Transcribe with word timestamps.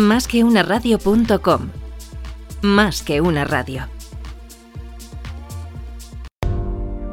Más 0.00 0.26
que 0.26 0.44
una 0.44 0.62
radio.com. 0.62 1.68
Más 2.62 3.02
que 3.02 3.20
una 3.20 3.44
radio. 3.44 3.86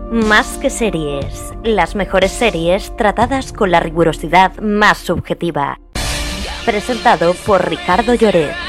Más 0.09 0.57
que 0.57 0.69
series, 0.69 1.51
las 1.65 1.95
mejores 1.95 2.31
series 2.31 2.95
tratadas 2.95 3.51
con 3.51 3.71
la 3.71 3.81
rigurosidad 3.81 4.57
más 4.59 4.99
subjetiva. 4.99 5.81
Presentado 6.65 7.33
por 7.45 7.69
Ricardo 7.69 8.13
Lloret. 8.13 8.66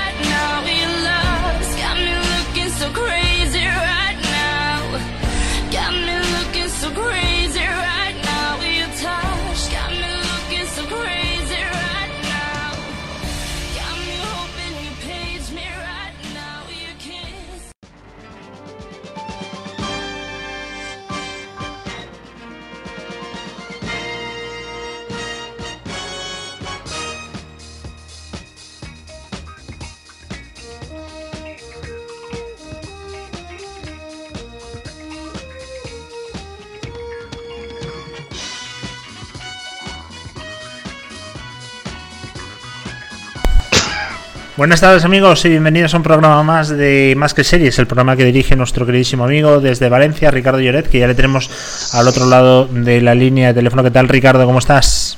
Buenas 44.58 44.80
tardes 44.80 45.05
amigos 45.05 45.44
y 45.44 45.50
bienvenidos 45.50 45.94
a 45.94 45.98
un 45.98 46.03
programa 46.03 46.42
más 46.42 46.69
de 46.69 47.14
Más 47.17 47.33
que 47.33 47.44
Series, 47.44 47.78
el 47.78 47.86
programa 47.86 48.17
que 48.17 48.25
dirige 48.25 48.56
nuestro 48.56 48.84
queridísimo 48.84 49.23
amigo 49.23 49.61
desde 49.61 49.89
Valencia, 49.89 50.33
Ricardo 50.33 50.59
Lloret, 50.59 50.89
que 50.89 50.98
ya 50.98 51.06
le 51.06 51.14
tenemos 51.14 51.95
al 51.95 52.09
otro 52.09 52.27
lado 52.27 52.67
de 52.67 53.01
la 53.01 53.14
línea 53.14 53.47
de 53.47 53.55
teléfono. 53.55 53.84
¿Qué 53.84 53.92
tal 53.92 54.09
Ricardo? 54.09 54.45
¿Cómo 54.47 54.59
estás? 54.59 55.17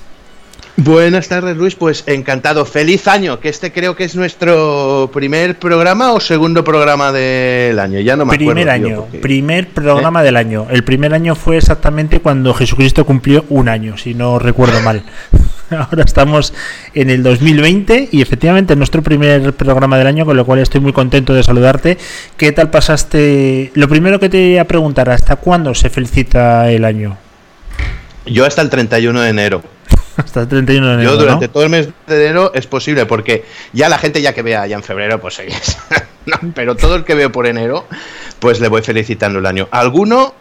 Buenas 0.77 1.29
tardes 1.29 1.57
Luis, 1.57 1.75
pues 1.75 2.05
encantado, 2.07 2.67
feliz 2.67 3.09
año, 3.09 3.41
que 3.41 3.49
este 3.49 3.73
creo 3.73 3.97
que 3.97 4.05
es 4.05 4.15
nuestro 4.15 5.09
primer 5.11 5.59
programa 5.59 6.13
o 6.13 6.21
segundo 6.21 6.63
programa 6.63 7.11
del 7.11 7.79
año, 7.79 7.99
ya 8.01 8.19
no 8.19 8.27
me 8.27 8.37
primer 8.37 8.69
acuerdo. 8.69 9.07
Año, 9.09 9.21
Primer 9.23 9.69
programa 9.69 10.21
¿Eh? 10.21 10.25
del 10.25 10.37
año, 10.37 10.67
el 10.69 10.85
primer 10.85 11.15
año 11.15 11.35
fue 11.35 11.57
exactamente 11.57 12.21
cuando 12.21 12.53
Jesucristo 12.53 13.07
cumplió 13.07 13.47
un 13.49 13.71
año, 13.71 13.97
si 13.97 14.13
no 14.13 14.39
recuerdo 14.39 14.83
mal. 14.83 15.03
Ahora 15.79 16.05
estamos 16.05 16.53
en 16.95 17.11
el 17.11 17.23
2020 17.23 18.09
y 18.11 18.23
efectivamente 18.23 18.75
nuestro 18.77 19.03
primer 19.03 19.53
programa 19.55 19.99
del 19.99 20.07
año, 20.07 20.27
con 20.27 20.37
lo 20.37 20.45
cual 20.45 20.59
estoy 20.59 20.81
muy 20.81 20.93
contento 20.93 21.33
de 21.33 21.43
saludarte. 21.43 21.97
¿Qué 22.37 22.53
tal 22.53 22.71
pasaste? 22.71 23.71
Lo 23.75 23.89
primero 23.89 24.19
que 24.19 24.29
te 24.29 24.39
voy 24.39 24.59
a 24.59 24.67
preguntar, 24.67 25.11
¿hasta 25.11 25.37
cuándo 25.37 25.75
se 25.75 25.89
felicita 25.91 26.71
el 26.71 26.85
año? 26.85 27.17
Yo 28.27 28.45
hasta 28.45 28.63
el 28.63 28.71
31 28.71 29.21
de 29.21 29.29
enero. 29.29 29.63
hasta 30.17 30.41
el 30.41 30.49
31 30.49 30.87
de 30.87 30.95
enero. 30.95 31.11
Yo 31.11 31.17
durante 31.17 31.49
todo 31.49 31.63
el 31.63 31.71
mes 31.71 31.89
de 32.07 32.27
enero 32.27 32.53
es 32.55 32.67
posible, 32.67 33.07
porque 33.07 33.45
ya 33.73 33.89
la 33.89 33.99
gente 33.99 34.21
ya 34.21 34.35
que 34.35 34.43
vea 34.43 34.67
ya 34.67 34.77
en 34.77 34.83
febrero, 34.83 35.21
pues 35.21 35.39
es. 35.39 35.79
no, 36.27 36.37
pero 36.55 36.75
todo 36.75 36.97
el 36.97 37.05
que 37.05 37.15
veo 37.15 37.31
por 37.31 37.47
enero, 37.47 37.87
pues 38.41 38.61
le 38.61 38.69
voy 38.69 38.83
felicitando 38.83 39.39
el 39.39 39.47
año. 39.47 39.69
Alguno 39.71 40.35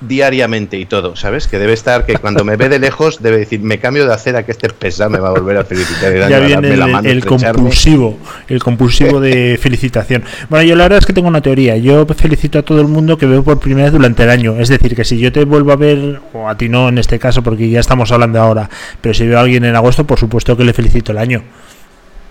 diariamente 0.00 0.78
y 0.78 0.86
todo, 0.86 1.16
¿sabes? 1.16 1.48
Que 1.48 1.58
debe 1.58 1.72
estar, 1.72 2.04
que 2.04 2.16
cuando 2.16 2.44
me 2.44 2.56
ve 2.56 2.68
de 2.68 2.78
lejos 2.78 3.22
debe 3.22 3.38
decir, 3.38 3.60
me 3.60 3.78
cambio 3.78 4.06
de 4.06 4.12
acera 4.12 4.44
que 4.44 4.52
este 4.52 4.68
pesa 4.68 5.08
me 5.08 5.18
va 5.18 5.28
a 5.28 5.30
volver 5.32 5.56
a 5.56 5.64
felicitar. 5.64 6.12
El 6.12 6.28
ya 6.28 6.40
viene 6.40 6.68
el, 6.68 6.86
mano, 6.86 7.08
el 7.08 7.24
compulsivo, 7.24 8.18
el 8.48 8.62
compulsivo 8.62 9.20
de 9.20 9.58
felicitación. 9.62 10.24
Bueno, 10.48 10.64
yo 10.64 10.76
la 10.76 10.84
verdad 10.84 10.98
es 10.98 11.06
que 11.06 11.12
tengo 11.12 11.28
una 11.28 11.40
teoría. 11.40 11.76
Yo 11.76 12.06
felicito 12.06 12.58
a 12.58 12.62
todo 12.62 12.80
el 12.80 12.88
mundo 12.88 13.16
que 13.16 13.26
veo 13.26 13.42
por 13.42 13.58
primera 13.58 13.84
vez 13.84 13.92
durante 13.92 14.22
el 14.22 14.30
año. 14.30 14.56
Es 14.58 14.68
decir, 14.68 14.94
que 14.94 15.04
si 15.04 15.18
yo 15.18 15.32
te 15.32 15.44
vuelvo 15.44 15.72
a 15.72 15.76
ver, 15.76 16.20
o 16.32 16.48
a 16.48 16.56
ti 16.56 16.68
no 16.68 16.88
en 16.88 16.98
este 16.98 17.18
caso, 17.18 17.42
porque 17.42 17.68
ya 17.68 17.80
estamos 17.80 18.12
hablando 18.12 18.40
ahora, 18.40 18.68
pero 19.00 19.14
si 19.14 19.26
veo 19.26 19.38
a 19.38 19.42
alguien 19.42 19.64
en 19.64 19.76
agosto, 19.76 20.06
por 20.06 20.18
supuesto 20.18 20.56
que 20.56 20.64
le 20.64 20.72
felicito 20.72 21.12
el 21.12 21.18
año. 21.18 21.42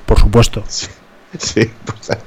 Por 0.06 0.20
supuesto. 0.20 0.64
Sí. 0.68 0.88
Sí, 1.46 1.70
pues, 1.86 2.18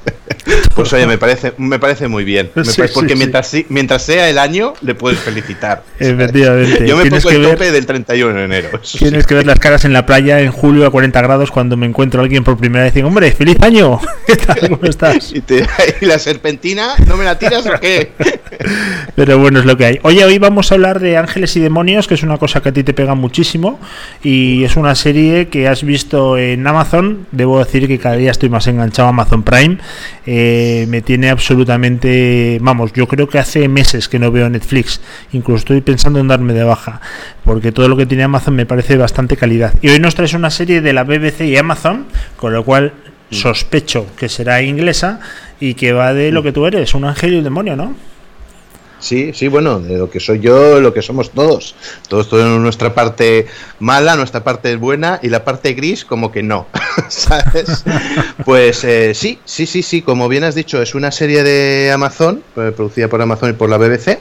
pues, 0.75 0.93
oye, 0.93 1.07
me 1.07 1.19
parece, 1.19 1.53
me 1.59 1.79
parece 1.79 2.09
muy 2.09 2.25
bien. 2.25 2.51
Me 2.55 2.65
sí, 2.65 2.77
parece, 2.77 2.95
porque 2.95 3.15
sí, 3.15 3.19
mientras, 3.19 3.49
sí. 3.49 3.67
mientras 3.69 4.03
sea 4.03 4.29
el 4.29 4.39
año, 4.39 4.75
le 4.81 4.95
puedes 4.95 5.19
felicitar. 5.19 5.83
Efectivamente. 5.99 6.87
Yo 6.87 6.97
me 6.97 7.11
pongo 7.11 7.31
el 7.31 7.43
tope 7.43 7.65
ver, 7.65 7.73
del 7.73 7.87
31 7.87 8.35
de 8.35 8.45
enero. 8.45 8.81
Tienes 8.81 9.27
que 9.27 9.35
ver 9.35 9.47
las 9.47 9.59
caras 9.59 9.85
en 9.85 9.93
la 9.93 10.07
playa 10.07 10.41
en 10.41 10.53
julio 10.53 10.87
a 10.87 10.91
40 10.91 11.21
grados 11.23 11.51
cuando 11.51 11.77
me 11.77 11.87
encuentro 11.87 12.21
a 12.21 12.25
alguien 12.25 12.45
por 12.45 12.57
primera 12.57 12.85
vez 12.85 12.93
y 12.93 12.97
digo, 12.97 13.09
hombre, 13.09 13.31
feliz 13.33 13.57
año. 13.61 14.01
¿Qué 14.27 14.37
tal? 14.37 14.71
¿Cómo 14.71 14.85
estás? 14.85 15.33
¿Y, 15.33 15.41
te, 15.41 15.67
¿Y, 16.01 16.07
la 16.07 16.19
serpentina? 16.19 16.95
¿No 17.07 17.17
me 17.17 17.25
la 17.25 17.39
tiras 17.39 17.67
o 17.67 17.79
qué? 17.81 18.13
Pero 19.19 19.37
bueno, 19.37 19.59
es 19.59 19.65
lo 19.65 19.77
que 19.77 19.85
hay. 19.85 19.99
Oye, 20.03 20.25
hoy 20.25 20.39
vamos 20.39 20.71
a 20.71 20.77
hablar 20.77 21.01
de 21.01 21.17
Ángeles 21.17 21.57
y 21.57 21.61
Demonios, 21.61 22.07
que 22.07 22.15
es 22.15 22.23
una 22.23 22.39
cosa 22.39 22.63
que 22.63 22.69
a 22.69 22.73
ti 22.73 22.85
te 22.85 22.95
pega 22.95 23.17
muchísimo 23.17 23.81
y 24.23 24.63
es 24.63 24.77
una 24.77 24.95
serie 24.95 25.49
que 25.49 25.67
has 25.67 25.83
visto 25.83 26.39
en 26.39 26.65
Amazon. 26.65 27.27
Debo 27.33 27.59
decir 27.59 27.89
que 27.89 27.99
cada 27.99 28.15
día 28.15 28.31
estoy 28.31 28.49
más 28.49 28.69
enganchado 28.69 29.07
a 29.07 29.09
Amazon 29.09 29.43
Prime. 29.43 29.79
Eh, 30.25 30.87
me 30.89 31.03
tiene 31.03 31.31
absolutamente, 31.31 32.59
vamos, 32.63 32.93
yo 32.93 33.09
creo 33.09 33.29
que 33.29 33.41
hace 33.41 33.67
meses 33.67 34.09
que 34.09 34.21
no 34.21 34.31
veo 34.31 34.49
Netflix. 34.49 35.01
Incluso 35.33 35.59
estoy 35.59 35.81
pensando 35.81 36.21
en 36.21 36.29
darme 36.29 36.53
de 36.53 36.63
baja, 36.63 37.01
porque 37.45 37.73
todo 37.73 37.89
lo 37.89 37.97
que 37.97 38.07
tiene 38.07 38.23
Amazon 38.23 38.55
me 38.55 38.67
parece 38.67 38.97
bastante 38.97 39.37
calidad. 39.37 39.75
Y 39.83 39.89
hoy 39.89 39.99
nos 39.99 40.15
traes 40.15 40.35
una 40.35 40.51
serie 40.51 40.81
de 40.81 40.93
la 40.93 41.03
BBC 41.03 41.41
y 41.41 41.57
Amazon, 41.57 42.07
con 42.37 42.53
lo 42.53 42.65
cual 42.65 42.93
sospecho 43.33 44.07
que 44.17 44.29
será 44.29 44.63
inglesa 44.63 45.19
y 45.59 45.75
que 45.75 45.93
va 45.93 46.15
de 46.15 46.31
lo 46.31 46.45
que 46.45 46.53
tú 46.53 46.67
eres, 46.67 46.95
un 46.95 47.05
ángel 47.05 47.35
y 47.35 47.39
un 47.39 47.43
demonio, 47.43 47.75
¿no? 47.75 47.97
Sí, 49.01 49.33
sí, 49.33 49.47
bueno, 49.49 49.79
de 49.79 49.97
lo 49.97 50.11
que 50.11 50.19
soy 50.19 50.41
yo, 50.41 50.81
lo 50.81 50.93
que 50.93 51.03
somos 51.03 51.31
todos. 51.31 51.75
Todos 52.09 52.29
tenemos 52.29 52.61
nuestra 52.61 52.95
parte 52.95 53.47
mala, 53.79 54.17
nuestra 54.17 54.43
parte 54.43 54.75
buena 54.77 55.21
y 55.23 55.29
la 55.29 55.45
parte 55.45 55.73
gris 55.75 56.05
como 56.05 56.33
que 56.33 56.43
no, 56.43 56.67
¿sabes? 57.09 57.85
Pues 58.45 58.83
eh, 58.85 59.15
sí, 59.15 59.39
sí, 59.45 59.67
sí, 59.67 59.83
sí, 59.83 60.03
como 60.03 60.29
bien 60.29 60.45
has 60.45 60.55
dicho, 60.55 60.83
es 60.83 60.95
una 60.95 61.13
serie 61.13 61.45
de 61.45 61.93
Amazon, 61.93 62.43
eh, 62.57 62.73
producida 62.75 63.09
por 63.09 63.23
Amazon 63.23 63.51
y 63.51 63.53
por 63.53 63.71
la 63.71 63.79
BBC, 63.79 64.19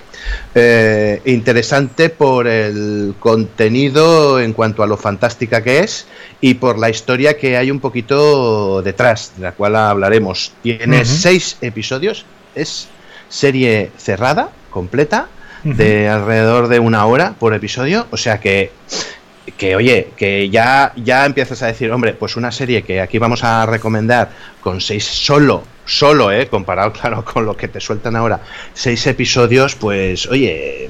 eh, 0.54 1.22
interesante 1.26 2.10
por 2.10 2.48
el 2.48 3.16
contenido 3.20 4.40
en 4.40 4.54
cuanto 4.54 4.84
a 4.84 4.88
lo 4.88 4.98
fantástica 4.98 5.64
que 5.64 5.80
es 5.80 6.06
y 6.40 6.56
por 6.56 6.78
la 6.78 6.90
historia 6.90 7.38
que 7.38 7.58
hay 7.58 7.72
un 7.72 7.80
poquito 7.80 8.82
detrás, 8.84 9.34
de 9.38 9.44
la 9.44 9.52
cual 9.54 9.76
hablaremos. 9.76 10.52
Tiene 10.62 11.00
uh 11.00 11.02
-huh. 11.02 11.06
seis 11.06 11.58
episodios, 11.62 12.26
es 12.54 12.90
serie 13.30 13.92
cerrada, 13.98 14.50
completa, 14.78 15.28
uh 15.64 15.70
-huh. 15.70 15.76
de 15.76 16.08
alrededor 16.08 16.68
de 16.68 16.80
una 16.80 17.06
hora 17.06 17.34
por 17.40 17.54
episodio. 17.56 18.06
O 18.12 18.18
sea 18.18 18.40
que, 18.40 18.72
que 19.58 19.76
oye, 19.76 20.10
que 20.16 20.50
ya, 20.50 20.94
ya 20.96 21.26
empiezas 21.26 21.64
a 21.64 21.68
decir, 21.68 21.92
hombre, 21.92 22.14
pues 22.14 22.36
una 22.36 22.52
serie 22.52 22.84
que 22.84 23.02
aquí 23.02 23.18
vamos 23.18 23.44
a 23.44 23.66
recomendar 23.66 24.30
con 24.62 24.80
seis 24.82 25.04
solo, 25.06 25.64
solo, 25.86 26.32
eh, 26.32 26.48
comparado, 26.48 26.92
claro, 27.00 27.26
con 27.26 27.46
lo 27.46 27.56
que 27.58 27.68
te 27.68 27.80
sueltan 27.80 28.16
ahora, 28.16 28.40
seis 28.74 29.08
episodios, 29.08 29.76
pues, 29.76 30.28
oye, 30.28 30.90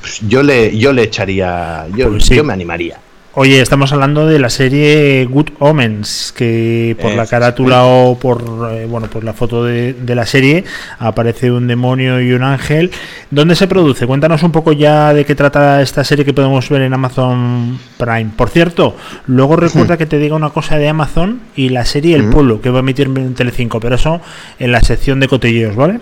pues 0.00 0.20
yo 0.28 0.42
le, 0.42 0.76
yo 0.78 0.92
le 0.92 1.02
echaría, 1.02 1.86
yo, 1.96 2.10
pues 2.10 2.26
sí. 2.26 2.36
yo 2.36 2.44
me 2.44 2.52
animaría. 2.52 3.00
Oye, 3.40 3.60
estamos 3.60 3.92
hablando 3.92 4.26
de 4.26 4.40
la 4.40 4.50
serie 4.50 5.24
Good 5.26 5.50
Omens, 5.60 6.34
que 6.36 6.96
por 7.00 7.12
es, 7.12 7.16
la 7.16 7.24
carátula 7.24 7.84
o 7.84 8.18
por 8.18 8.42
eh, 8.72 8.84
bueno 8.86 9.08
por 9.08 9.22
la 9.22 9.32
foto 9.32 9.62
de, 9.62 9.92
de, 9.92 10.14
la 10.16 10.26
serie 10.26 10.64
aparece 10.98 11.52
un 11.52 11.68
demonio 11.68 12.20
y 12.20 12.32
un 12.32 12.42
ángel. 12.42 12.90
¿Dónde 13.30 13.54
se 13.54 13.68
produce? 13.68 14.08
Cuéntanos 14.08 14.42
un 14.42 14.50
poco 14.50 14.72
ya 14.72 15.14
de 15.14 15.24
qué 15.24 15.36
trata 15.36 15.80
esta 15.82 16.02
serie 16.02 16.24
que 16.24 16.34
podemos 16.34 16.68
ver 16.68 16.82
en 16.82 16.92
Amazon 16.92 17.78
Prime. 17.96 18.32
Por 18.34 18.50
cierto, 18.50 18.96
luego 19.28 19.54
recuerda 19.54 19.96
que 19.96 20.06
te 20.06 20.18
diga 20.18 20.34
una 20.34 20.50
cosa 20.50 20.76
de 20.76 20.88
Amazon 20.88 21.40
y 21.54 21.68
la 21.68 21.84
serie 21.84 22.16
El 22.16 22.30
Pueblo, 22.30 22.60
que 22.60 22.70
va 22.70 22.78
a 22.78 22.80
emitir 22.80 23.06
en 23.06 23.34
Telecinco, 23.34 23.78
pero 23.78 23.94
eso 23.94 24.20
en 24.58 24.72
la 24.72 24.80
sección 24.80 25.20
de 25.20 25.28
cotilleos, 25.28 25.76
¿vale? 25.76 26.00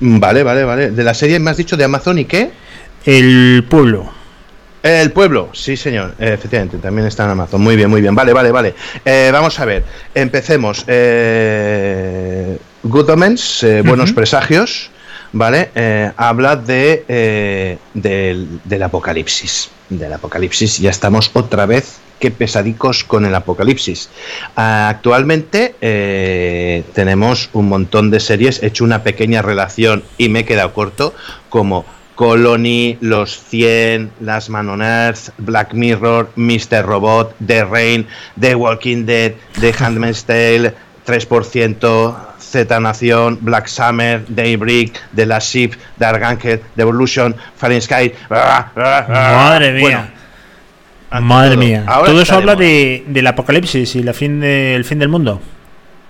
Vale, 0.00 0.42
vale, 0.42 0.64
vale. 0.64 0.90
De 0.90 1.04
la 1.04 1.14
serie 1.14 1.38
me 1.38 1.52
has 1.52 1.56
dicho 1.56 1.76
de 1.76 1.84
Amazon 1.84 2.18
y 2.18 2.24
qué? 2.24 2.50
El 3.04 3.64
Pueblo. 3.70 4.17
El 4.88 5.12
pueblo, 5.12 5.50
sí 5.52 5.76
señor, 5.76 6.14
efectivamente, 6.18 6.78
también 6.78 7.06
está 7.06 7.24
en 7.24 7.30
Amazon. 7.32 7.60
Muy 7.60 7.76
bien, 7.76 7.90
muy 7.90 8.00
bien. 8.00 8.14
Vale, 8.14 8.32
vale, 8.32 8.50
vale. 8.50 8.74
Eh, 9.04 9.28
vamos 9.30 9.60
a 9.60 9.66
ver, 9.66 9.84
empecemos. 10.14 10.82
Eh, 10.86 12.56
Good 12.84 13.10
Omens, 13.10 13.62
eh, 13.64 13.82
Buenos 13.82 14.08
uh 14.08 14.12
-huh. 14.12 14.16
Presagios, 14.16 14.90
¿vale? 15.32 15.68
Eh, 15.74 16.10
habla 16.16 16.56
de, 16.56 17.04
eh, 17.06 17.76
del, 17.92 18.60
del 18.64 18.82
apocalipsis. 18.82 19.68
Del 19.90 20.10
apocalipsis, 20.14 20.78
ya 20.78 20.88
estamos 20.88 21.30
otra 21.34 21.66
vez 21.66 21.98
qué 22.18 22.30
pesadicos 22.30 23.04
con 23.04 23.26
el 23.26 23.34
apocalipsis. 23.34 24.08
Actualmente 24.56 25.74
eh, 25.82 26.82
tenemos 26.94 27.50
un 27.52 27.68
montón 27.68 28.10
de 28.10 28.20
series, 28.20 28.62
he 28.62 28.68
hecho 28.68 28.84
una 28.84 29.02
pequeña 29.02 29.42
relación 29.42 30.02
y 30.16 30.30
me 30.30 30.40
he 30.40 30.44
quedado 30.46 30.72
corto, 30.72 31.14
como 31.50 31.84
Colony, 32.18 32.98
Los 33.00 33.38
100, 33.44 34.10
Las 34.18 34.50
Man 34.50 34.68
on 34.68 34.82
Earth, 34.82 35.30
Black 35.38 35.72
Mirror, 35.72 36.30
Mr. 36.34 36.84
Robot, 36.84 37.36
The 37.46 37.64
Rain, 37.64 38.08
The 38.40 38.56
Walking 38.56 39.06
Dead, 39.06 39.34
The 39.60 39.72
Handmaid's 39.72 40.24
Tale, 40.24 40.74
3%, 41.06 42.16
Z 42.40 42.80
Nación, 42.80 43.38
Black 43.40 43.68
Summer, 43.68 44.24
Daybreak, 44.28 45.00
The 45.14 45.26
Last 45.26 45.52
Ship, 45.52 45.70
Dark 45.96 46.20
Angel, 46.24 46.60
The 46.74 46.82
Evolution, 46.82 47.36
Fahrenheit. 47.54 48.14
Madre 48.28 49.72
mía. 49.74 50.12
Madre 51.20 51.56
mía. 51.56 51.86
todo 52.04 52.20
eso 52.20 52.34
habla 52.34 52.56
de, 52.56 53.04
del 53.06 53.28
apocalipsis 53.28 53.94
y 53.94 54.02
la 54.02 54.12
fin 54.12 54.40
de, 54.40 54.74
el 54.74 54.84
fin 54.84 54.98
del 54.98 55.08
mundo. 55.08 55.40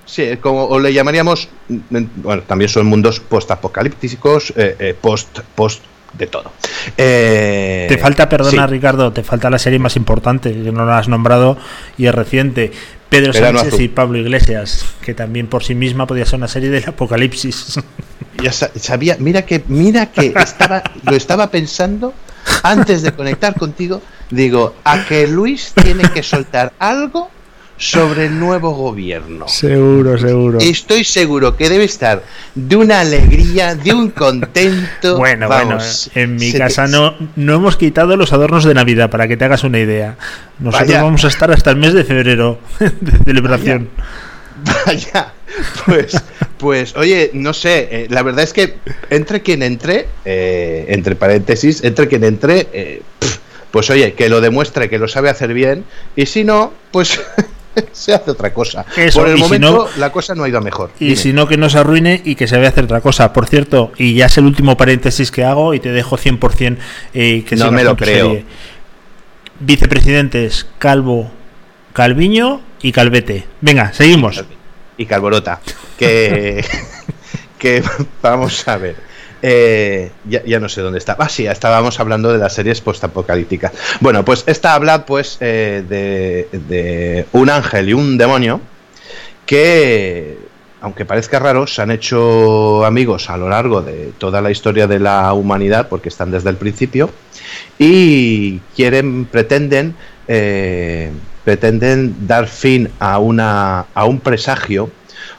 Sí, 0.06 0.38
como 0.40 0.80
le 0.80 0.90
llamaríamos, 0.90 1.50
bueno, 1.68 2.42
también 2.44 2.70
son 2.70 2.86
mundos 2.86 3.20
post-apocalípticos, 3.20 4.54
eh, 4.56 4.74
eh, 4.78 4.96
post, 4.98 5.40
post 5.54 5.82
de 6.12 6.26
todo. 6.26 6.52
Eh, 6.96 7.86
te 7.88 7.98
falta, 7.98 8.28
perdona 8.28 8.66
Ricardo, 8.66 9.12
te 9.12 9.22
falta 9.22 9.50
la 9.50 9.58
serie 9.58 9.78
más 9.78 9.96
importante, 9.96 10.52
que 10.52 10.72
no 10.72 10.84
la 10.86 10.98
has 10.98 11.08
nombrado 11.08 11.58
y 11.96 12.06
es 12.06 12.14
reciente. 12.14 12.72
Pedro 13.08 13.32
Sánchez 13.32 13.80
y 13.80 13.88
Pablo 13.88 14.18
Iglesias, 14.18 14.84
que 15.00 15.14
también 15.14 15.46
por 15.46 15.64
sí 15.64 15.74
misma 15.74 16.06
podía 16.06 16.26
ser 16.26 16.36
una 16.36 16.48
serie 16.48 16.70
del 16.70 16.88
apocalipsis. 16.88 17.80
Ya 18.40 18.52
sabía, 18.52 19.16
mira 19.18 19.42
que, 19.42 19.64
mira 19.66 20.12
que 20.12 20.32
estaba, 20.36 20.84
lo 21.02 21.16
estaba 21.16 21.50
pensando 21.50 22.14
antes 22.62 23.02
de 23.02 23.10
conectar 23.10 23.58
contigo. 23.58 24.00
Digo, 24.30 24.76
a 24.84 25.04
que 25.06 25.26
Luis 25.26 25.72
tiene 25.74 26.04
que 26.12 26.22
soltar 26.22 26.72
algo 26.78 27.32
sobre 27.78 28.26
el 28.26 28.38
nuevo 28.38 28.70
gobierno. 28.70 29.48
Seguro, 29.48 30.18
seguro. 30.18 30.58
Estoy 30.58 31.04
seguro 31.04 31.56
que 31.56 31.68
debe 31.68 31.84
estar 31.84 32.22
de 32.54 32.76
una 32.76 33.00
alegría, 33.00 33.74
de 33.74 33.92
un 33.92 34.10
contento. 34.10 35.16
Bueno, 35.28 35.48
bueno, 35.48 35.78
en 36.14 36.36
mi 36.36 36.52
casa 36.52 36.86
no, 36.86 37.14
no 37.36 37.54
hemos 37.54 37.76
quitado 37.76 38.16
los 38.16 38.32
adornos 38.32 38.64
de 38.64 38.74
Navidad, 38.74 39.10
para 39.10 39.28
que 39.28 39.36
te 39.36 39.44
hagas 39.44 39.64
una 39.64 39.78
idea. 39.78 40.16
Nosotros 40.58 40.92
vamos 40.92 41.24
a 41.24 41.28
estar 41.28 41.50
hasta 41.50 41.70
el 41.70 41.76
mes 41.76 41.92
de 41.92 42.04
febrero 42.04 42.58
de 42.78 43.18
celebración. 43.24 43.88
Vaya. 44.86 45.32
Pues, 45.86 46.16
pues, 46.58 46.96
oye, 46.96 47.30
no 47.32 47.52
sé, 47.54 47.88
eh, 47.90 48.06
la 48.10 48.22
verdad 48.22 48.44
es 48.44 48.52
que 48.52 48.74
entre 49.10 49.42
quien 49.42 49.62
entre, 49.62 50.06
eh, 50.24 50.86
entre 50.88 51.16
paréntesis, 51.16 51.82
entre 51.84 52.06
quien 52.06 52.24
entre, 52.24 52.68
eh, 52.72 53.02
pues 53.70 53.90
oye, 53.90 54.12
que 54.12 54.28
lo 54.28 54.40
demuestre, 54.40 54.88
que 54.88 54.98
lo 54.98 55.08
sabe 55.08 55.30
hacer 55.30 55.54
bien, 55.54 55.84
y 56.16 56.26
si 56.26 56.44
no, 56.44 56.72
pues 56.90 57.20
se 57.92 58.14
hace 58.14 58.30
otra 58.30 58.52
cosa. 58.52 58.84
Por 59.14 59.28
el 59.28 59.38
momento 59.38 59.88
la 59.96 60.10
cosa 60.10 60.34
no 60.34 60.44
ha 60.44 60.48
ido 60.48 60.60
mejor. 60.60 60.90
Y 60.98 61.16
si 61.16 61.32
no, 61.32 61.46
que 61.46 61.56
no 61.56 61.68
se 61.68 61.78
arruine 61.78 62.20
y 62.24 62.34
que 62.34 62.46
se 62.46 62.56
vaya 62.56 62.68
a 62.68 62.70
hacer 62.70 62.84
otra 62.84 63.00
cosa. 63.00 63.32
Por 63.32 63.46
cierto, 63.46 63.92
y 63.96 64.14
ya 64.14 64.26
es 64.26 64.38
el 64.38 64.44
último 64.44 64.76
paréntesis 64.76 65.30
que 65.30 65.44
hago 65.44 65.74
y 65.74 65.80
te 65.80 65.92
dejo 65.92 66.16
100% 66.16 66.78
eh, 67.14 67.44
que 67.46 67.56
No 67.56 67.70
me 67.70 67.84
lo 67.84 67.96
creo. 67.96 68.42
Vicepresidentes 69.60 70.66
Calvo, 70.78 71.30
Calviño 71.92 72.60
y 72.80 72.92
Calvete. 72.92 73.46
Venga, 73.60 73.92
seguimos. 73.92 74.44
Y 74.96 75.06
Calvorota. 75.06 75.60
Que, 75.98 76.64
que 77.58 77.82
vamos 78.22 78.66
a 78.68 78.76
ver. 78.76 79.07
Eh, 79.42 80.10
ya, 80.28 80.60
no 80.60 80.68
sé 80.68 80.80
dónde 80.80 80.98
está. 80.98 81.16
Ah, 81.18 81.28
sí, 81.28 81.46
estábamos 81.46 82.00
hablando 82.00 82.32
de 82.32 82.38
las 82.38 82.54
series 82.54 82.80
postapocalípticas. 82.80 83.72
Bueno, 84.00 84.24
pues 84.24 84.44
esta 84.46 84.74
habla 84.74 85.06
pues 85.06 85.38
eh, 85.40 85.84
de, 85.88 87.26
un 87.32 87.50
ángel 87.50 87.88
y 87.88 87.92
un 87.92 88.18
demonio 88.18 88.60
que, 89.46 90.38
aunque 90.80 91.04
parezca 91.04 91.38
raro, 91.38 91.66
se 91.66 91.82
han 91.82 91.90
hecho 91.90 92.84
amigos 92.84 93.30
a 93.30 93.36
lo 93.36 93.48
largo 93.48 93.82
de 93.82 94.12
toda 94.18 94.40
la 94.40 94.50
historia 94.50 94.86
de 94.86 94.98
la 94.98 95.32
humanidad, 95.32 95.88
porque 95.88 96.08
están 96.08 96.30
desde 96.30 96.50
el 96.50 96.56
principio, 96.56 97.10
y 97.78 98.58
quieren, 98.74 99.24
pretenden, 99.26 99.94
eh, 100.26 101.10
pretenden 101.44 102.26
dar 102.26 102.48
fin 102.48 102.90
a, 102.98 103.18
una, 103.18 103.86
a 103.94 104.04
un 104.04 104.20
presagio, 104.20 104.90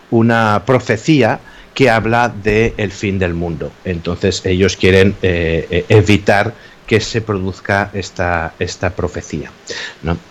una 0.10 0.64
profecía 0.66 1.40
que 1.80 1.90
habla 1.90 2.28
del 2.28 2.74
el 2.76 2.92
fin 2.92 3.18
del 3.20 3.34
mundo. 3.34 3.72
Entonces 3.86 4.46
ellos 4.46 4.76
quieren 4.76 5.16
eh, 5.22 5.66
eh, 5.72 5.86
evitar 5.88 6.54
que 6.90 7.00
se 7.00 7.22
produzca 7.22 7.92
esta, 7.94 8.54
esta 8.58 8.90
profecía. 8.90 9.52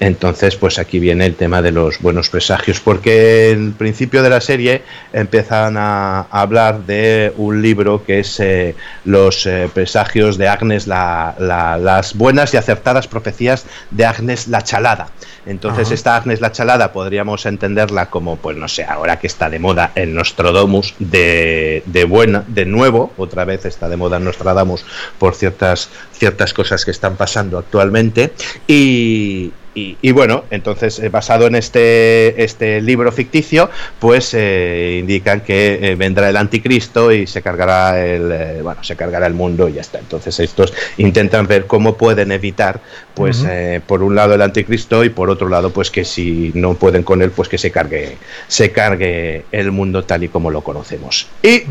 Entonces, 0.00 0.56
pues 0.56 0.80
aquí 0.80 0.98
viene 0.98 1.24
el 1.24 1.36
tema 1.36 1.62
de 1.62 1.70
los 1.70 2.00
buenos 2.00 2.30
presagios, 2.30 2.80
porque 2.80 3.52
en 3.52 3.74
principio 3.74 4.24
de 4.24 4.30
la 4.30 4.40
serie 4.40 4.82
empiezan 5.12 5.76
a, 5.76 6.22
hablar 6.32 6.84
de 6.84 7.32
un 7.36 7.62
libro 7.62 8.04
que 8.04 8.18
es 8.18 8.40
eh, 8.40 8.74
Los 9.04 9.48
presagios 9.72 10.36
de 10.36 10.48
Agnes, 10.48 10.88
las 10.88 12.14
buenas 12.14 12.52
y 12.54 12.56
acertadas 12.56 13.06
profecías 13.06 13.64
de 13.92 14.04
Agnes 14.04 14.48
la 14.48 14.62
Chalada. 14.62 15.10
Entonces, 15.46 15.92
esta 15.92 16.16
Agnes 16.16 16.40
la 16.40 16.50
Chalada 16.50 16.92
podríamos 16.92 17.46
entenderla 17.46 18.10
como, 18.10 18.36
pues 18.36 18.56
no 18.56 18.66
sé, 18.66 18.84
ahora 18.84 19.18
que 19.18 19.28
está 19.28 19.48
de 19.48 19.60
moda 19.60 19.92
el 19.94 20.12
Nostradamus 20.12 20.94
de, 20.98 21.84
de 21.86 22.04
buena, 22.04 22.44
de 22.48 22.66
nuevo, 22.66 23.12
otra 23.16 23.44
vez 23.44 23.64
está 23.64 23.88
de 23.88 23.96
moda 23.96 24.18
Nostradamus 24.18 24.84
por 25.18 25.34
ciertas, 25.34 25.88
ciertas 26.12 26.47
cosas 26.52 26.84
que 26.84 26.90
están 26.90 27.16
pasando 27.16 27.58
actualmente. 27.58 28.32
Y, 28.66 29.52
y, 29.74 30.10
bueno, 30.10 30.44
entonces 30.50 30.98
eh, 30.98 31.08
basado 31.08 31.46
en 31.46 31.54
este, 31.54 32.42
este 32.42 32.80
libro 32.80 33.12
ficticio, 33.12 33.70
pues 34.00 34.34
eh, 34.34 34.98
indican 35.00 35.42
que 35.42 35.78
eh, 35.80 35.94
vendrá 35.94 36.28
el 36.28 36.36
anticristo 36.36 37.12
y 37.12 37.26
se 37.26 37.42
cargará 37.42 38.04
el 38.04 38.62
bueno, 38.62 38.82
se 38.82 38.96
cargará 38.96 39.26
el 39.26 39.34
mundo 39.34 39.68
y 39.68 39.74
ya 39.74 39.82
está. 39.82 39.98
Entonces 39.98 40.40
estos 40.40 40.72
intentan 40.96 41.46
ver 41.46 41.66
cómo 41.66 41.96
pueden 41.96 42.32
evitar, 42.32 42.80
pues 43.14 43.44
por 43.86 44.02
un 44.02 44.14
lado 44.14 44.34
el 44.34 44.42
anticristo 44.42 45.04
y 45.04 45.10
por 45.10 45.30
otro 45.30 45.48
lado, 45.48 45.70
pues 45.70 45.90
que 45.90 46.04
si 46.04 46.50
no 46.54 46.74
pueden 46.74 47.02
con 47.02 47.22
él, 47.22 47.30
pues 47.30 47.48
que 47.48 47.58
se 47.58 47.70
cargue, 47.70 48.16
se 48.48 48.72
cargue 48.72 49.44
el 49.52 49.70
mundo 49.70 50.04
tal 50.04 50.24
y 50.24 50.28
como 50.28 50.50
lo 50.50 50.62
conocemos. 50.62 51.28
Y 51.42 51.62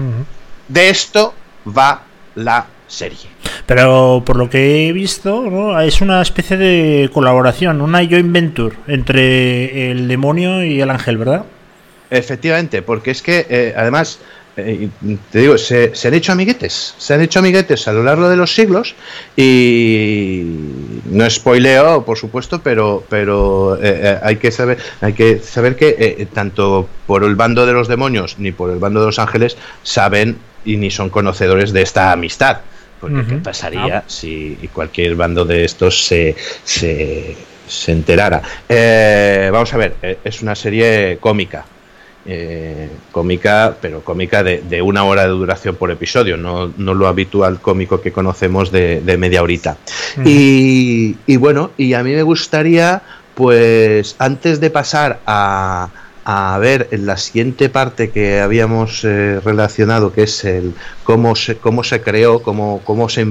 de 0.68 0.90
esto 0.90 1.34
va 1.76 2.04
la 2.36 2.68
serie. 2.88 3.30
Pero 3.66 4.24
por 4.26 4.38
lo 4.38 4.50
que 4.50 4.88
he 4.88 4.94
visto, 4.94 5.80
es 5.80 6.02
una 6.02 6.22
especie 6.22 6.58
de 6.58 7.10
colaboración, 7.14 7.82
una 7.82 8.00
joint 8.00 8.32
venture 8.32 8.76
entre 8.88 9.92
el 9.92 10.08
demonio 10.08 10.64
y 10.64 10.82
el 10.82 10.90
ángel, 10.90 11.18
¿verdad? 11.18 11.46
Efectivamente, 12.10 12.82
porque 12.82 13.12
es 13.12 13.22
que 13.22 13.46
eh, 13.50 13.74
además, 13.76 14.20
eh, 14.56 14.88
te 15.30 15.40
digo, 15.40 15.58
se, 15.58 15.92
han 16.06 16.14
hecho 16.14 16.32
amiguetes, 16.32 16.96
se 16.98 17.14
han 17.14 17.22
hecho 17.22 17.40
amiguetes 17.40 17.86
a 17.90 17.92
lo 17.92 18.04
largo 18.04 18.30
de 18.30 18.38
los 18.38 18.56
siglos 18.56 18.96
y 19.36 20.46
no 21.12 21.30
spoileo, 21.30 22.06
por 22.06 22.18
supuesto, 22.18 22.62
pero, 22.64 23.04
pero 23.10 23.78
eh, 23.82 24.18
hay 24.24 24.38
que 24.38 24.52
saber, 24.52 24.78
hay 25.02 25.12
que 25.12 25.40
saber 25.40 25.76
que 25.76 26.26
tanto 26.34 26.88
por 27.06 27.26
el 27.26 27.36
bando 27.36 27.66
de 27.66 27.74
los 27.74 27.90
demonios 27.90 28.40
ni 28.40 28.54
por 28.54 28.70
el 28.70 28.80
bando 28.80 29.02
de 29.02 29.08
los 29.08 29.20
ángeles 29.20 29.58
saben 29.84 30.38
y 30.64 30.78
ni 30.78 30.92
son 30.92 31.10
conocedores 31.10 31.74
de 31.74 31.82
esta 31.82 32.14
amistad. 32.14 32.60
Porque 33.00 33.26
¿qué 33.26 33.36
pasaría 33.36 34.00
ah. 34.00 34.04
si 34.08 34.58
cualquier 34.74 35.16
bando 35.16 35.46
de 35.46 35.66
estos 35.66 36.06
se, 36.06 36.36
se, 36.64 37.36
se 37.68 37.92
enterara? 37.92 38.42
Eh, 38.68 39.50
vamos 39.52 39.74
a 39.74 39.78
ver, 39.78 39.96
eh, 40.02 40.18
es 40.24 40.42
una 40.42 40.56
serie 40.56 41.18
cómica. 41.20 41.66
Eh, 42.30 42.90
cómica, 43.14 43.78
pero 43.80 44.02
cómica 44.02 44.44
de, 44.44 44.82
una 44.82 45.06
hora 45.06 45.22
de 45.24 45.30
duración 45.30 45.76
por 45.76 45.92
episodio, 45.92 46.36
no, 46.36 46.74
no 46.76 46.94
lo 46.94 47.08
habitual 47.08 47.62
cómico 47.62 48.02
que 48.02 48.12
conocemos 48.12 48.70
de, 48.70 49.02
media 49.18 49.42
horita. 49.42 49.78
y, 50.26 51.16
y 51.26 51.38
bueno, 51.38 51.72
y 51.78 51.94
a 51.94 52.04
mí 52.04 52.12
me 52.12 52.24
gustaría, 52.24 53.02
pues 53.34 54.18
antes 54.20 54.60
de 54.60 54.70
pasar 54.70 55.22
a, 55.26 55.90
a 56.30 56.58
ver 56.58 56.90
en 56.92 57.06
la 57.06 57.16
siguiente 57.16 57.70
parte 57.70 58.10
que 58.10 58.42
habíamos 58.42 59.06
eh, 59.06 59.40
relacionado, 59.46 60.12
que 60.12 60.24
es 60.24 60.44
el 60.44 60.74
cómo 61.06 61.38
se, 61.38 61.56
cómo 61.56 61.86
se 61.86 62.02
creó, 62.02 62.42
cómo, 62.42 62.82
cómo, 62.84 63.08
se, 63.08 63.26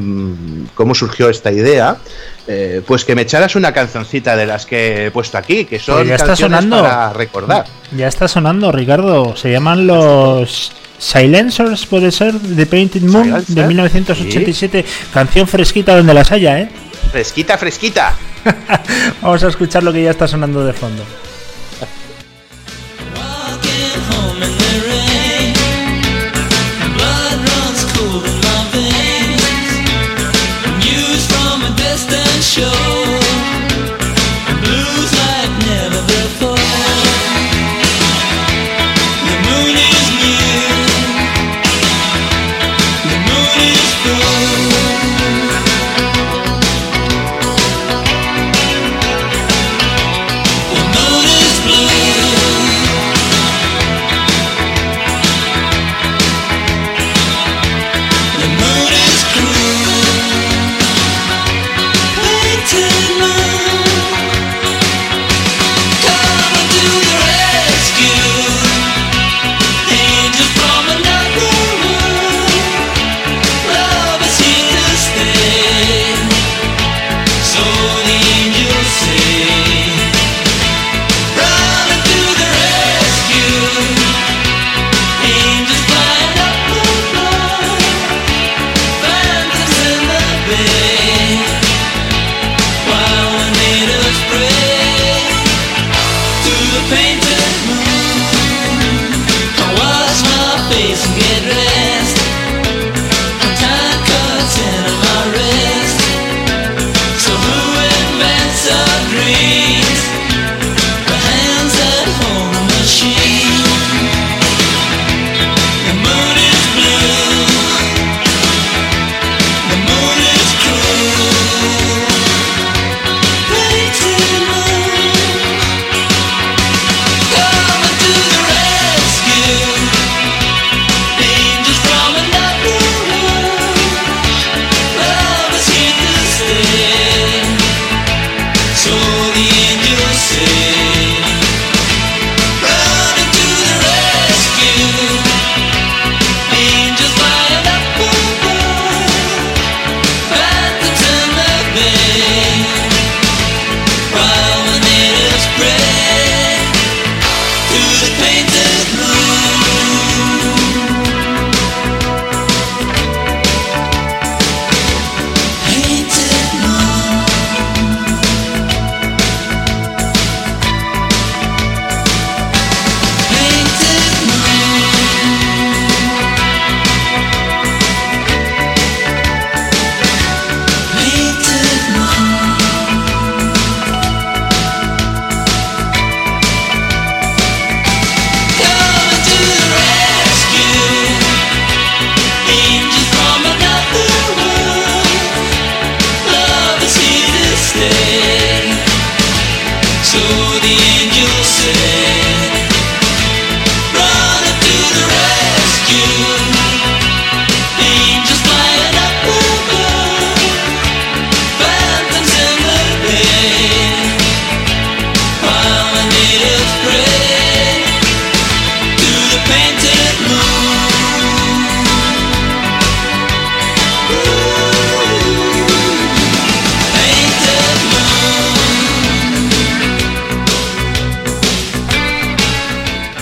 cómo 0.74 0.94
surgió 0.94 1.28
esta 1.28 1.52
idea, 1.52 1.98
eh, 2.46 2.80
pues 2.86 3.04
que 3.04 3.14
me 3.14 3.20
echaras 3.20 3.54
una 3.54 3.74
cancioncita 3.74 4.34
de 4.34 4.46
las 4.46 4.64
que 4.64 5.06
he 5.06 5.10
puesto 5.10 5.36
aquí, 5.36 5.66
que 5.66 5.78
son 5.78 5.96
pues 5.96 6.08
ya 6.08 6.14
está 6.14 6.36
sonando. 6.36 6.80
para 6.80 7.12
recordar. 7.12 7.66
Ya 7.94 8.08
está 8.08 8.28
sonando, 8.28 8.72
Ricardo. 8.72 9.36
Se 9.36 9.52
llaman 9.52 9.86
los 9.86 10.72
Silencers, 10.96 11.84
puede 11.84 12.10
ser, 12.10 12.32
de 12.32 12.64
Painted 12.64 13.02
Moon, 13.02 13.44
de 13.46 13.66
1987. 13.66 14.86
Canción 15.12 15.46
fresquita 15.46 15.94
donde 15.94 16.14
las 16.14 16.32
haya, 16.32 16.60
¿eh? 16.60 16.70
Fresquita, 17.12 17.58
fresquita. 17.58 18.14
Vamos 19.20 19.44
a 19.44 19.48
escuchar 19.48 19.82
lo 19.82 19.92
que 19.92 20.02
ya 20.02 20.12
está 20.12 20.26
sonando 20.26 20.64
de 20.64 20.72
fondo. 20.72 21.02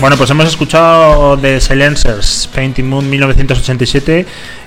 Bueno, 0.05 0.17
pues 0.17 0.29
hemos 0.29 0.45
escuchado 0.45 1.35
The 1.35 1.59
Silencers, 1.59 2.47
Painting 2.53 2.85
Moon 2.85 3.09
1987. 3.09 4.23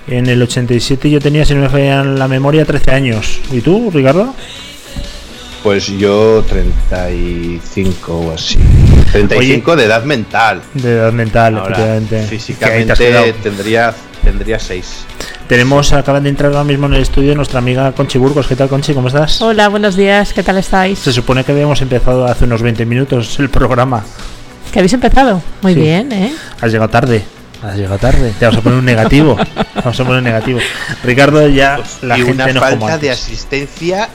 En 0.08 0.26
el 0.26 0.42
87 0.42 1.08
yo 1.08 1.20
tenía, 1.20 1.44
si 1.44 1.54
no 1.54 1.60
me 1.60 1.68
falla 1.68 2.02
la 2.02 2.26
memoria, 2.26 2.64
13 2.64 2.90
años. 2.90 3.38
¿Y 3.52 3.60
tú, 3.60 3.88
Ricardo? 3.94 4.34
Pues 5.62 5.86
yo 5.96 6.44
35 6.48 8.18
o 8.18 8.34
así. 8.34 8.58
35 9.12 9.76
de 9.76 9.84
edad 9.84 10.02
mental. 10.02 10.60
De 10.74 10.94
edad 10.94 11.12
mental, 11.12 11.56
efectivamente. 11.58 12.26
Físicamente 12.26 13.32
tendría, 13.40 13.94
tendría 14.24 14.58
6. 14.58 15.04
Tenemos, 15.46 15.92
acaban 15.92 16.24
de 16.24 16.30
entrar 16.30 16.50
ahora 16.50 16.64
mismo 16.64 16.86
en 16.86 16.94
el 16.94 17.02
estudio 17.02 17.36
nuestra 17.36 17.60
amiga 17.60 17.92
Conchi 17.92 18.18
Burgos. 18.18 18.48
¿Qué 18.48 18.56
tal, 18.56 18.68
Conchi? 18.68 18.92
¿Cómo 18.92 19.06
estás? 19.06 19.40
Hola, 19.40 19.68
buenos 19.68 19.94
días. 19.94 20.32
¿Qué 20.32 20.42
tal 20.42 20.58
estáis? 20.58 20.98
Se 20.98 21.12
supone 21.12 21.44
que 21.44 21.52
habíamos 21.52 21.80
empezado 21.80 22.26
hace 22.26 22.42
unos 22.44 22.60
20 22.60 22.84
minutos 22.86 23.38
el 23.38 23.50
programa. 23.50 24.04
¿Que 24.72 24.80
habéis 24.80 24.92
empezado? 24.92 25.42
Muy 25.62 25.74
bien, 25.74 26.12
¿eh? 26.12 26.34
Has 26.60 26.70
llegado 26.70 26.90
tarde. 26.90 27.22
Has 27.62 27.76
llegado 27.76 27.98
tarde. 27.98 28.32
Te 28.38 28.44
vamos 28.44 28.60
a 28.60 28.62
poner 28.62 28.78
un 28.78 28.84
negativo. 28.84 29.36
vamos 29.74 29.98
a 29.98 30.04
poner 30.04 30.18
un 30.18 30.24
negativo. 30.24 30.60
Ricardo, 31.02 31.48
ya 31.48 31.76
pues, 31.76 32.02
la 32.02 32.18
y 32.18 32.22
una 32.22 32.48
falta 32.48 32.98
de 32.98 33.10
asistencia 33.10 34.08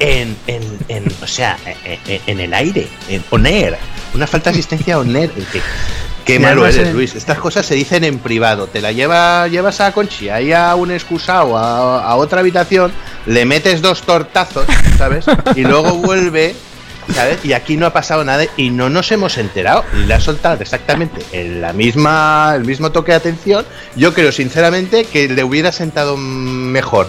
en, 0.00 0.36
en, 0.46 0.62
en, 0.88 1.04
o 1.22 1.26
sea, 1.26 1.56
en, 2.26 2.40
el 2.40 2.52
aire, 2.54 2.88
en 3.08 3.22
poner. 3.22 3.78
Una 4.14 4.26
falta 4.26 4.50
de 4.50 4.54
asistencia 4.58 4.98
on 4.98 5.14
air. 5.14 5.30
Qué 6.24 6.40
malo 6.40 6.66
eres, 6.66 6.92
Luis. 6.92 7.14
Estas 7.14 7.38
cosas 7.38 7.64
se 7.64 7.74
dicen 7.74 8.02
en 8.02 8.18
privado. 8.18 8.66
Te 8.66 8.80
la 8.80 8.92
lleva, 8.92 9.46
llevas 9.46 9.80
a 9.80 9.92
Conchi 9.92 10.28
ahí 10.28 10.52
a 10.52 10.74
un 10.74 10.90
excusado, 10.90 11.56
a, 11.56 12.04
a 12.04 12.16
otra 12.16 12.40
habitación, 12.40 12.92
le 13.26 13.44
metes 13.44 13.80
dos 13.80 14.02
tortazos, 14.02 14.66
¿sabes? 14.98 15.24
Y 15.54 15.62
luego 15.62 15.94
vuelve 15.94 16.54
Y 17.42 17.52
aquí 17.52 17.76
no 17.76 17.86
ha 17.86 17.92
pasado 17.92 18.24
nada 18.24 18.44
y 18.56 18.70
no 18.70 18.88
nos 18.88 19.10
hemos 19.12 19.36
enterado. 19.38 19.84
Y 19.94 20.06
le 20.06 20.14
ha 20.14 20.20
soltado 20.20 20.60
exactamente 20.60 21.22
en 21.32 21.60
la 21.60 21.72
misma, 21.72 22.52
el 22.54 22.64
mismo 22.64 22.92
toque 22.92 23.12
de 23.12 23.16
atención. 23.16 23.66
Yo 23.96 24.14
creo, 24.14 24.32
sinceramente, 24.32 25.04
que 25.04 25.28
le 25.28 25.44
hubiera 25.44 25.72
sentado 25.72 26.16
mejor 26.16 27.08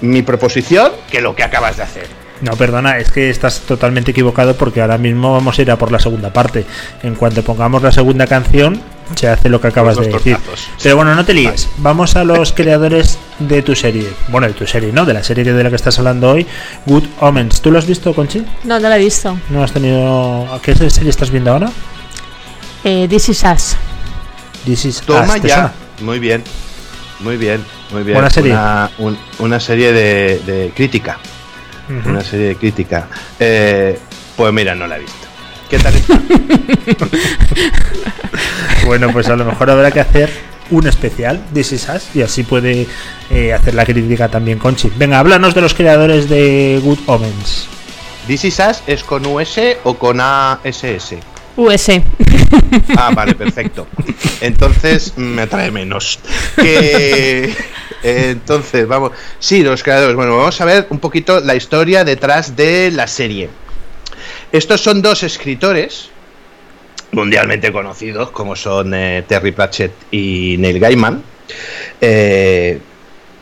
mi 0.00 0.22
proposición 0.22 0.92
que 1.10 1.20
lo 1.20 1.34
que 1.34 1.42
acabas 1.42 1.76
de 1.76 1.82
hacer. 1.82 2.06
No, 2.40 2.52
perdona, 2.56 2.98
es 2.98 3.10
que 3.10 3.30
estás 3.30 3.60
totalmente 3.60 4.10
equivocado 4.10 4.56
porque 4.56 4.82
ahora 4.82 4.98
mismo 4.98 5.32
vamos 5.32 5.58
a 5.58 5.62
ir 5.62 5.70
a 5.70 5.78
por 5.78 5.90
la 5.90 5.98
segunda 5.98 6.32
parte. 6.32 6.66
En 7.02 7.14
cuanto 7.14 7.42
pongamos 7.42 7.82
la 7.82 7.92
segunda 7.92 8.26
canción, 8.26 8.82
se 9.14 9.28
hace 9.28 9.48
lo 9.48 9.60
que 9.60 9.68
acabas 9.68 9.96
de 9.96 10.08
decir. 10.08 10.36
Pero 10.82 10.96
bueno, 10.96 11.14
no 11.14 11.24
te 11.24 11.34
líes. 11.34 11.68
Vamos 11.78 12.16
a 12.16 12.24
los 12.24 12.52
creadores 12.52 13.18
de 13.38 13.62
tu 13.62 13.74
serie. 13.74 14.08
Bueno, 14.28 14.46
de 14.46 14.54
tu 14.54 14.66
serie, 14.66 14.92
¿no? 14.92 15.04
De 15.04 15.14
la 15.14 15.22
serie 15.22 15.44
de 15.44 15.62
la 15.62 15.70
que 15.70 15.76
estás 15.76 15.98
hablando 15.98 16.30
hoy, 16.30 16.46
Good 16.86 17.04
Omens. 17.20 17.60
¿Tú 17.60 17.70
lo 17.70 17.78
has 17.78 17.86
visto, 17.86 18.14
Conchi? 18.14 18.44
No, 18.64 18.80
no 18.80 18.88
la 18.88 18.96
he 18.96 19.00
visto. 19.00 19.38
¿No 19.50 19.62
has 19.62 19.72
tenido... 19.72 20.52
¿A 20.52 20.60
qué 20.60 20.74
serie 20.74 21.10
estás 21.10 21.30
viendo 21.30 21.52
ahora? 21.52 21.70
Eh, 22.84 23.06
This 23.08 23.28
is 23.28 23.44
Us. 23.44 23.76
This 24.64 24.84
is 24.84 25.00
Toma 25.00 25.38
ya. 25.38 25.72
Muy 26.00 26.18
bien. 26.18 26.42
Muy 27.20 27.36
bien. 27.36 27.64
Muy 27.92 28.02
bien. 28.02 28.14
Buena 28.14 28.30
serie. 28.30 28.56
Una, 29.38 29.60
serie 29.60 29.92
de 29.92 30.72
crítica 30.74 31.18
una 31.88 32.22
serie 32.22 32.48
de 32.48 32.56
crítica. 32.56 33.08
Eh, 33.38 33.98
pues 34.36 34.52
mira, 34.52 34.74
no 34.74 34.86
la 34.86 34.96
he 34.96 35.00
visto. 35.00 35.26
¿Qué 35.74 35.80
tal 35.80 35.94
está? 35.96 36.20
bueno, 38.86 39.10
pues 39.12 39.28
a 39.28 39.34
lo 39.34 39.44
mejor 39.44 39.70
habrá 39.70 39.90
que 39.90 39.98
hacer 39.98 40.30
un 40.70 40.86
especial 40.86 41.44
de 41.50 41.62
Is 41.62 41.88
y 42.14 42.22
así 42.22 42.44
puede 42.44 42.86
eh, 43.28 43.52
hacer 43.52 43.74
la 43.74 43.84
crítica 43.84 44.28
también 44.28 44.60
Conchi. 44.60 44.92
Venga, 44.94 45.18
háblanos 45.18 45.52
de 45.52 45.62
los 45.62 45.74
creadores 45.74 46.28
de 46.28 46.80
Good 46.80 47.00
Omens. 47.06 47.66
This 48.28 48.44
Is 48.44 48.62
es 48.86 49.02
con 49.02 49.26
US 49.26 49.58
o 49.82 49.94
con 49.94 50.20
ASS? 50.20 51.14
US. 51.56 51.90
Ah, 52.96 53.10
vale, 53.12 53.34
perfecto. 53.34 53.88
Entonces 54.42 55.14
me 55.16 55.42
atrae 55.42 55.72
menos. 55.72 56.20
Que 56.54 57.52
entonces, 58.04 58.86
vamos. 58.86 59.10
Sí, 59.40 59.64
los 59.64 59.82
creadores. 59.82 60.14
Bueno, 60.14 60.36
vamos 60.36 60.60
a 60.60 60.64
ver 60.66 60.86
un 60.90 61.00
poquito 61.00 61.40
la 61.40 61.56
historia 61.56 62.04
detrás 62.04 62.54
de 62.54 62.92
la 62.92 63.08
serie. 63.08 63.63
Estos 64.54 64.82
son 64.82 65.02
dos 65.02 65.24
escritores 65.24 66.10
mundialmente 67.10 67.72
conocidos, 67.72 68.30
como 68.30 68.54
son 68.54 68.94
eh, 68.94 69.24
Terry 69.26 69.50
Pratchett 69.50 69.90
y 70.12 70.54
Neil 70.60 70.78
Gaiman. 70.78 71.24
Eh, 72.00 72.78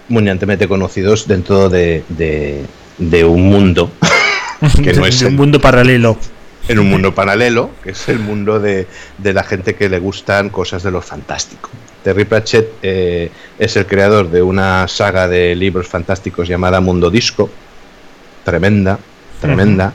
mundialmente 0.08 0.66
conocidos 0.66 1.28
dentro 1.28 1.68
de, 1.68 2.02
de, 2.08 3.24
un 3.26 3.42
mundo 3.42 3.92
que 4.82 4.92
no 4.94 5.04
es 5.04 5.20
un 5.20 5.36
mundo 5.36 5.60
paralelo 5.60 6.16
en 6.66 6.78
un 6.78 6.88
mundo 6.88 7.14
paralelo, 7.14 7.72
que 7.84 7.90
es 7.90 8.08
el 8.08 8.18
mundo 8.18 8.58
de, 8.58 8.86
de, 9.18 9.32
la 9.34 9.44
gente 9.44 9.74
que 9.74 9.90
le 9.90 9.98
gustan 9.98 10.48
cosas 10.48 10.82
de 10.82 10.92
lo 10.92 11.02
fantástico. 11.02 11.68
Terry 12.02 12.24
Pratchett 12.24 12.72
eh, 12.82 13.30
es 13.58 13.76
el 13.76 13.84
creador 13.84 14.30
de 14.30 14.40
una 14.40 14.88
saga 14.88 15.28
de 15.28 15.54
libros 15.56 15.88
fantásticos 15.88 16.48
llamada 16.48 16.80
Mundo 16.80 17.10
Disco, 17.10 17.50
tremenda, 18.44 18.98
tremenda, 19.42 19.92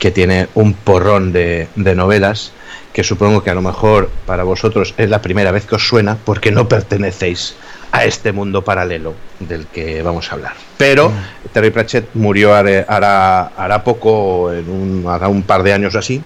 que 0.00 0.10
tiene 0.10 0.48
un 0.54 0.74
porrón 0.74 1.32
de, 1.32 1.68
de 1.76 1.94
novelas 1.94 2.52
que 2.92 3.04
supongo 3.04 3.44
que 3.44 3.50
a 3.50 3.54
lo 3.54 3.62
mejor 3.62 4.10
para 4.26 4.42
vosotros 4.42 4.94
es 4.96 5.08
la 5.08 5.22
primera 5.22 5.52
vez 5.52 5.66
que 5.66 5.76
os 5.76 5.86
suena 5.86 6.16
porque 6.24 6.50
no 6.50 6.66
pertenecéis 6.68 7.54
a 7.92 8.04
este 8.04 8.32
mundo 8.32 8.64
paralelo 8.64 9.14
del 9.38 9.66
que 9.66 10.02
vamos 10.02 10.30
a 10.30 10.34
hablar. 10.34 10.52
Pero. 10.76 11.12
Terry 11.52 11.70
Pratchett 11.70 12.08
murió 12.14 12.54
hará, 12.54 13.82
poco, 13.84 14.52
en 14.52 14.68
un, 14.68 15.04
hará 15.08 15.28
un 15.28 15.42
par 15.42 15.62
de 15.62 15.72
años 15.72 15.94
así, 15.94 16.22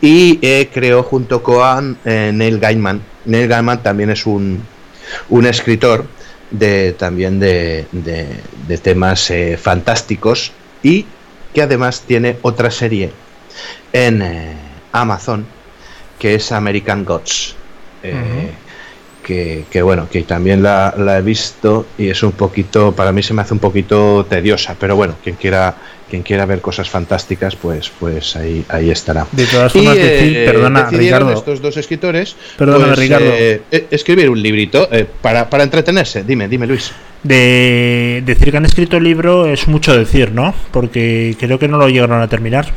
y 0.00 0.38
eh, 0.42 0.68
creó 0.72 1.02
junto 1.02 1.42
con 1.42 1.98
eh, 2.04 2.30
Neil 2.34 2.58
Gaiman. 2.58 3.00
Neil 3.24 3.48
Gaiman 3.48 3.82
también 3.82 4.10
es 4.10 4.26
un, 4.26 4.62
un 5.30 5.46
escritor 5.46 6.06
de, 6.50 6.92
también 6.92 7.40
de, 7.40 7.86
de, 7.92 8.78
temas 8.78 9.30
eh, 9.30 9.56
fantásticos 9.56 10.52
y 10.82 11.06
que 11.52 11.62
además 11.62 12.02
tiene 12.06 12.36
otra 12.42 12.70
serie 12.70 13.12
en 13.92 14.22
Amazon 14.92 15.46
que 16.18 16.34
es 16.34 16.52
American 16.52 17.04
Gods. 17.04 17.54
Que, 19.22 19.82
bueno, 19.82 20.08
que 20.08 20.22
también 20.22 20.62
la, 20.62 20.94
he 21.18 21.22
visto 21.22 21.86
y 21.98 22.08
es 22.10 22.22
un 22.22 22.32
poquito, 22.32 22.92
para 22.92 23.10
mí 23.10 23.24
se 23.24 23.34
me 23.34 23.42
hace 23.42 23.54
un 23.54 23.58
poquito 23.58 24.24
tediosa, 24.28 24.76
pero 24.78 24.94
bueno, 24.94 25.16
quien 25.22 25.34
quiera 25.34 25.74
quien 26.08 26.22
quiera 26.22 26.46
ver 26.46 26.60
cosas 26.60 26.88
fantásticas, 26.88 27.56
pues 27.56 27.90
pues 27.98 28.36
ahí 28.36 28.64
ahí 28.68 28.90
estará. 28.90 29.26
De 29.32 29.46
todas 29.46 29.72
formas, 29.72 29.96
decir, 29.96 30.36
eh, 30.36 30.46
perdona, 30.46 30.88
Ricardo. 30.90 31.32
Estos 31.32 31.60
dos 31.60 31.76
escritores, 31.76 32.36
perdona, 32.56 32.86
pues, 32.86 32.98
Ricardo. 32.98 33.26
Eh, 33.26 33.62
eh, 33.70 33.86
escribir 33.90 34.30
un 34.30 34.42
librito 34.42 34.88
para, 35.20 35.48
para 35.50 35.64
entretenerse. 35.64 36.22
Dime, 36.24 36.48
dime, 36.48 36.66
Luis. 36.66 36.92
De 37.22 38.22
decir 38.24 38.50
que 38.50 38.56
han 38.56 38.66
escrito 38.66 38.98
el 38.98 39.04
libro 39.04 39.46
es 39.46 39.66
mucho 39.66 39.96
decir, 39.96 40.32
¿no? 40.32 40.54
Porque 40.70 41.36
creo 41.38 41.58
que 41.58 41.66
no 41.66 41.76
lo 41.76 41.88
llegaron 41.88 42.20
a 42.20 42.28
terminar. 42.28 42.72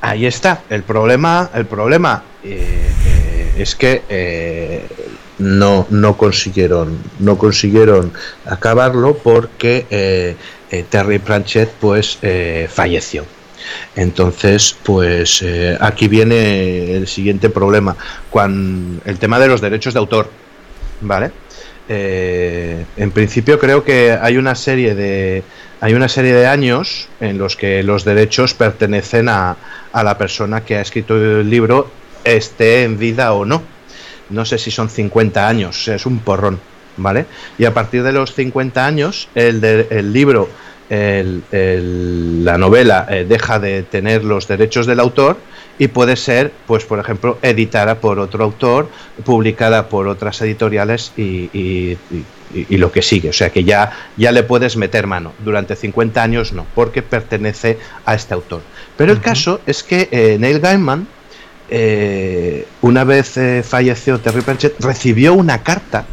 ahí 0.00 0.26
está. 0.26 0.62
El 0.68 0.82
problema, 0.82 1.50
el 1.54 1.66
problema 1.66 2.22
es 3.56 3.74
que 3.74 4.02
eh, 4.08 4.82
no, 5.38 5.86
no 5.90 6.16
consiguieron 6.16 6.98
no 7.18 7.36
consiguieron 7.38 8.12
acabarlo 8.44 9.14
porque 9.18 9.86
eh, 9.90 10.36
eh, 10.70 10.84
Terry 10.88 11.18
Pratchett 11.18 11.70
pues 11.80 12.18
falleció 12.68 13.24
entonces 13.96 14.76
pues 14.82 15.44
aquí 15.80 16.08
viene 16.08 16.94
el 16.94 17.08
siguiente 17.08 17.50
problema 17.50 17.96
cuando 18.30 19.00
el 19.04 19.18
tema 19.18 19.38
de 19.38 19.48
los 19.48 19.60
derechos 19.60 19.94
de 19.94 20.00
autor 20.00 20.30
vale 21.00 21.30
en 21.88 23.10
principio 23.12 23.58
creo 23.58 23.84
que 23.84 24.12
hay 24.12 24.36
una 24.36 24.54
serie 24.54 24.94
de 24.94 25.42
hay 25.80 25.94
una 25.94 26.08
serie 26.08 26.32
de 26.32 26.46
años 26.46 27.08
en 27.20 27.38
los 27.38 27.56
que 27.56 27.82
los 27.82 28.04
derechos 28.04 28.54
pertenecen 28.54 29.28
a, 29.28 29.56
a 29.92 30.02
la 30.02 30.16
persona 30.18 30.64
que 30.64 30.76
ha 30.76 30.80
escrito 30.80 31.16
el 31.16 31.48
libro 31.50 31.90
esté 32.26 32.82
en 32.82 32.98
vida 32.98 33.32
o 33.32 33.44
no. 33.44 33.62
No 34.30 34.44
sé 34.44 34.58
si 34.58 34.70
son 34.70 34.88
50 34.88 35.48
años, 35.48 35.88
es 35.88 36.06
un 36.06 36.18
porrón, 36.18 36.60
¿vale? 36.96 37.26
Y 37.58 37.64
a 37.64 37.74
partir 37.74 38.02
de 38.02 38.12
los 38.12 38.34
50 38.34 38.84
años, 38.84 39.28
el, 39.34 39.62
el 39.64 40.12
libro, 40.12 40.48
la 40.88 42.58
novela 42.58 43.06
eh, 43.10 43.26
deja 43.28 43.58
de 43.58 43.82
tener 43.82 44.24
los 44.24 44.46
derechos 44.46 44.86
del 44.86 45.00
autor 45.00 45.36
y 45.78 45.88
puede 45.88 46.16
ser, 46.16 46.52
pues 46.66 46.84
por 46.84 46.98
ejemplo, 46.98 47.38
editada 47.42 47.96
por 47.96 48.18
otro 48.18 48.44
autor, 48.44 48.88
publicada 49.24 49.88
por 49.88 50.06
otras 50.08 50.40
editoriales 50.42 51.12
y, 51.16 51.96
lo 52.70 52.92
que 52.92 53.02
sigue. 53.02 53.30
O 53.30 53.32
sea 53.32 53.50
que 53.50 53.64
ya, 53.64 53.92
ya 54.16 54.32
le 54.32 54.42
puedes 54.42 54.76
meter 54.76 55.06
mano. 55.06 55.32
Durante 55.44 55.76
50 55.76 56.22
años 56.22 56.52
no, 56.52 56.64
porque 56.74 57.02
pertenece 57.02 57.78
a 58.06 58.14
este 58.14 58.34
autor. 58.34 58.62
Pero 58.96 59.12
el 59.12 59.20
caso 59.20 59.60
es 59.66 59.82
que 59.82 60.08
eh, 60.10 60.36
Neil 60.38 60.60
Gaiman 60.60 61.06
eh, 61.70 62.66
una 62.82 63.04
vez 63.04 63.36
eh, 63.36 63.62
falleció 63.62 64.18
Terry 64.20 64.42
Pratchett, 64.42 64.80
recibió 64.80 65.34
una 65.34 65.62
carta, 65.62 66.04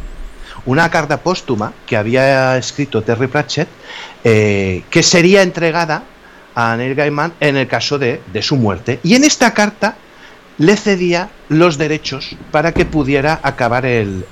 una 0.66 0.90
carta 0.90 1.18
póstuma 1.18 1.72
que 1.86 1.96
había 1.96 2.56
escrito 2.56 3.02
Terry 3.02 3.26
Pratchett, 3.26 3.68
eh, 4.24 4.82
que 4.90 5.02
sería 5.02 5.42
entregada 5.42 6.04
a 6.54 6.76
Neil 6.76 6.94
Gaiman 6.94 7.32
en 7.40 7.56
el 7.56 7.66
caso 7.66 7.98
de, 7.98 8.20
su 8.40 8.56
muerte. 8.56 9.00
Y 9.02 9.14
en 9.14 9.24
esta 9.24 9.52
carta 9.54 9.96
le 10.58 10.76
cedía 10.76 11.30
los 11.48 11.78
derechos 11.78 12.36
para 12.50 12.72
que 12.72 12.84
pudiera 12.84 13.40
acabar 13.42 13.84
el- 13.86 14.24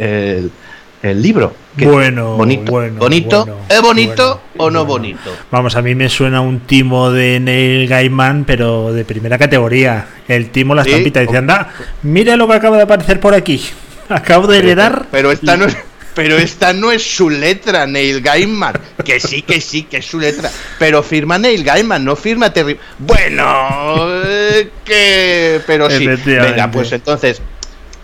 el 1.03 1.21
libro. 1.23 1.55
Que 1.77 1.87
Bueno, 1.87 2.37
bonito, 2.37 2.71
bueno, 2.71 2.99
bonito, 3.01 3.45
bueno, 3.47 3.61
¿es 3.69 3.81
bonito 3.81 4.41
bueno, 4.55 4.65
o 4.65 4.71
no 4.71 4.85
bonito? 4.85 5.35
Vamos, 5.51 5.75
a 5.75 5.83
mí 5.83 5.95
me 5.95 6.09
suena 6.09 6.41
un 6.43 6.61
timo 6.61 7.11
de 7.11 7.41
Neil 7.41 7.89
Gaiman, 7.89 8.45
pero 8.45 8.93
de 8.93 9.05
primera 9.05 9.39
categoría. 9.39 10.07
El 10.29 10.51
timo, 10.51 10.75
la 10.75 10.85
Sí. 10.85 10.91
estampita, 10.91 11.21
dice, 11.21 11.39
anda, 11.39 11.71
mira 12.03 12.37
lo 12.37 12.47
que 12.47 12.55
acaba 12.55 12.77
de 12.77 12.83
aparecer 12.83 13.19
por 13.21 13.35
aquí. 13.35 13.63
Acabo 14.09 14.47
de 14.47 14.59
heredar... 14.59 15.07
Pero 15.11 15.33
esta 15.33 15.57
no 15.57 15.65
es, 15.65 15.77
pero 16.15 16.37
esta 16.37 16.75
no 16.75 16.93
es 16.93 17.03
su 17.03 17.31
letra, 17.31 17.87
Neil 17.87 18.21
Gaiman. 18.21 18.75
Que 19.03 19.19
sí, 19.19 19.41
que 19.41 19.61
sí, 19.63 19.85
que 19.85 19.97
es 19.99 20.07
su 20.07 20.19
letra. 20.21 20.51
Pero 20.79 21.03
firma 21.03 21.39
Neil 21.39 21.65
Gaiman, 21.65 22.05
no 22.05 22.15
firma 22.17 22.53
Terry. 22.53 22.79
Bueno, 22.99 24.23
eh, 24.27 24.69
que. 24.85 25.61
Pero 25.67 25.89
sí. 25.91 26.07
Venga, 26.07 26.71
pues 26.71 26.93
entonces, 26.93 27.41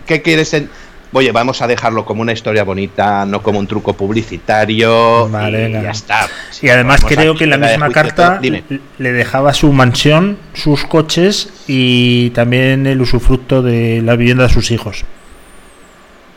¿qué 0.07 0.21
quieres? 0.23 0.53
en- 0.55 0.69
Oye, 1.11 1.31
vamos 1.31 1.61
a 1.63 1.67
dejarlo 1.67 2.05
como 2.05 2.21
una 2.21 2.33
historia 2.33 2.63
bonita, 2.63 3.25
no 3.25 3.41
como 3.41 3.57
un 3.57 3.65
truco 3.65 3.93
publicitario. 3.93 5.27
Vale, 5.29 5.69
y 5.69 5.73
ya 5.73 5.89
está. 5.91 6.27
Y 6.61 6.69
además 6.69 7.01
creo 7.03 7.33
que 7.35 7.45
en 7.45 7.49
la 7.49 7.57
misma 7.57 7.87
juicio, 7.87 8.01
carta 8.01 8.39
todo. 8.41 8.79
Le 8.99 9.11
dejaba 9.11 9.53
su 9.53 9.73
mansión, 9.73 10.37
sus 10.53 10.83
coches 10.85 11.49
y 11.67 12.29
también 12.31 12.85
el 12.85 13.01
usufructo 13.01 13.63
de 13.63 14.01
la 14.03 14.15
vivienda 14.15 14.43
de 14.43 14.53
sus 14.53 14.69
hijos. 14.69 15.03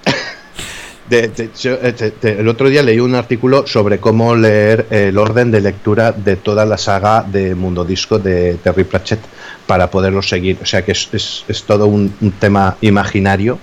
De- 1.08 1.28
de- 1.28 1.50
yo, 1.60 1.72
eh, 1.82 2.12
el 2.22 2.48
otro 2.48 2.70
día 2.70 2.82
leí 2.82 2.98
un 2.98 3.14
artículo 3.14 3.66
sobre 3.66 3.98
cómo 3.98 4.34
leer 4.34 4.86
el 4.88 5.18
orden 5.18 5.50
de 5.50 5.60
lectura 5.60 6.12
de 6.12 6.36
toda 6.36 6.64
la 6.64 6.78
saga 6.78 7.22
de 7.22 7.54
Mundo 7.54 7.84
Disco 7.84 8.18
de 8.18 8.54
Terry 8.54 8.84
Pratchett 8.84 9.20
para 9.66 9.90
poderlo 9.90 10.22
seguir. 10.22 10.56
O 10.62 10.64
sea 10.66 10.82
que 10.82 10.92
es, 10.92 11.10
es- 11.12 11.44
es 11.48 11.64
todo 11.64 11.86
un, 11.86 12.14
un 12.22 12.30
tema 12.32 12.76
imaginario 12.80 13.58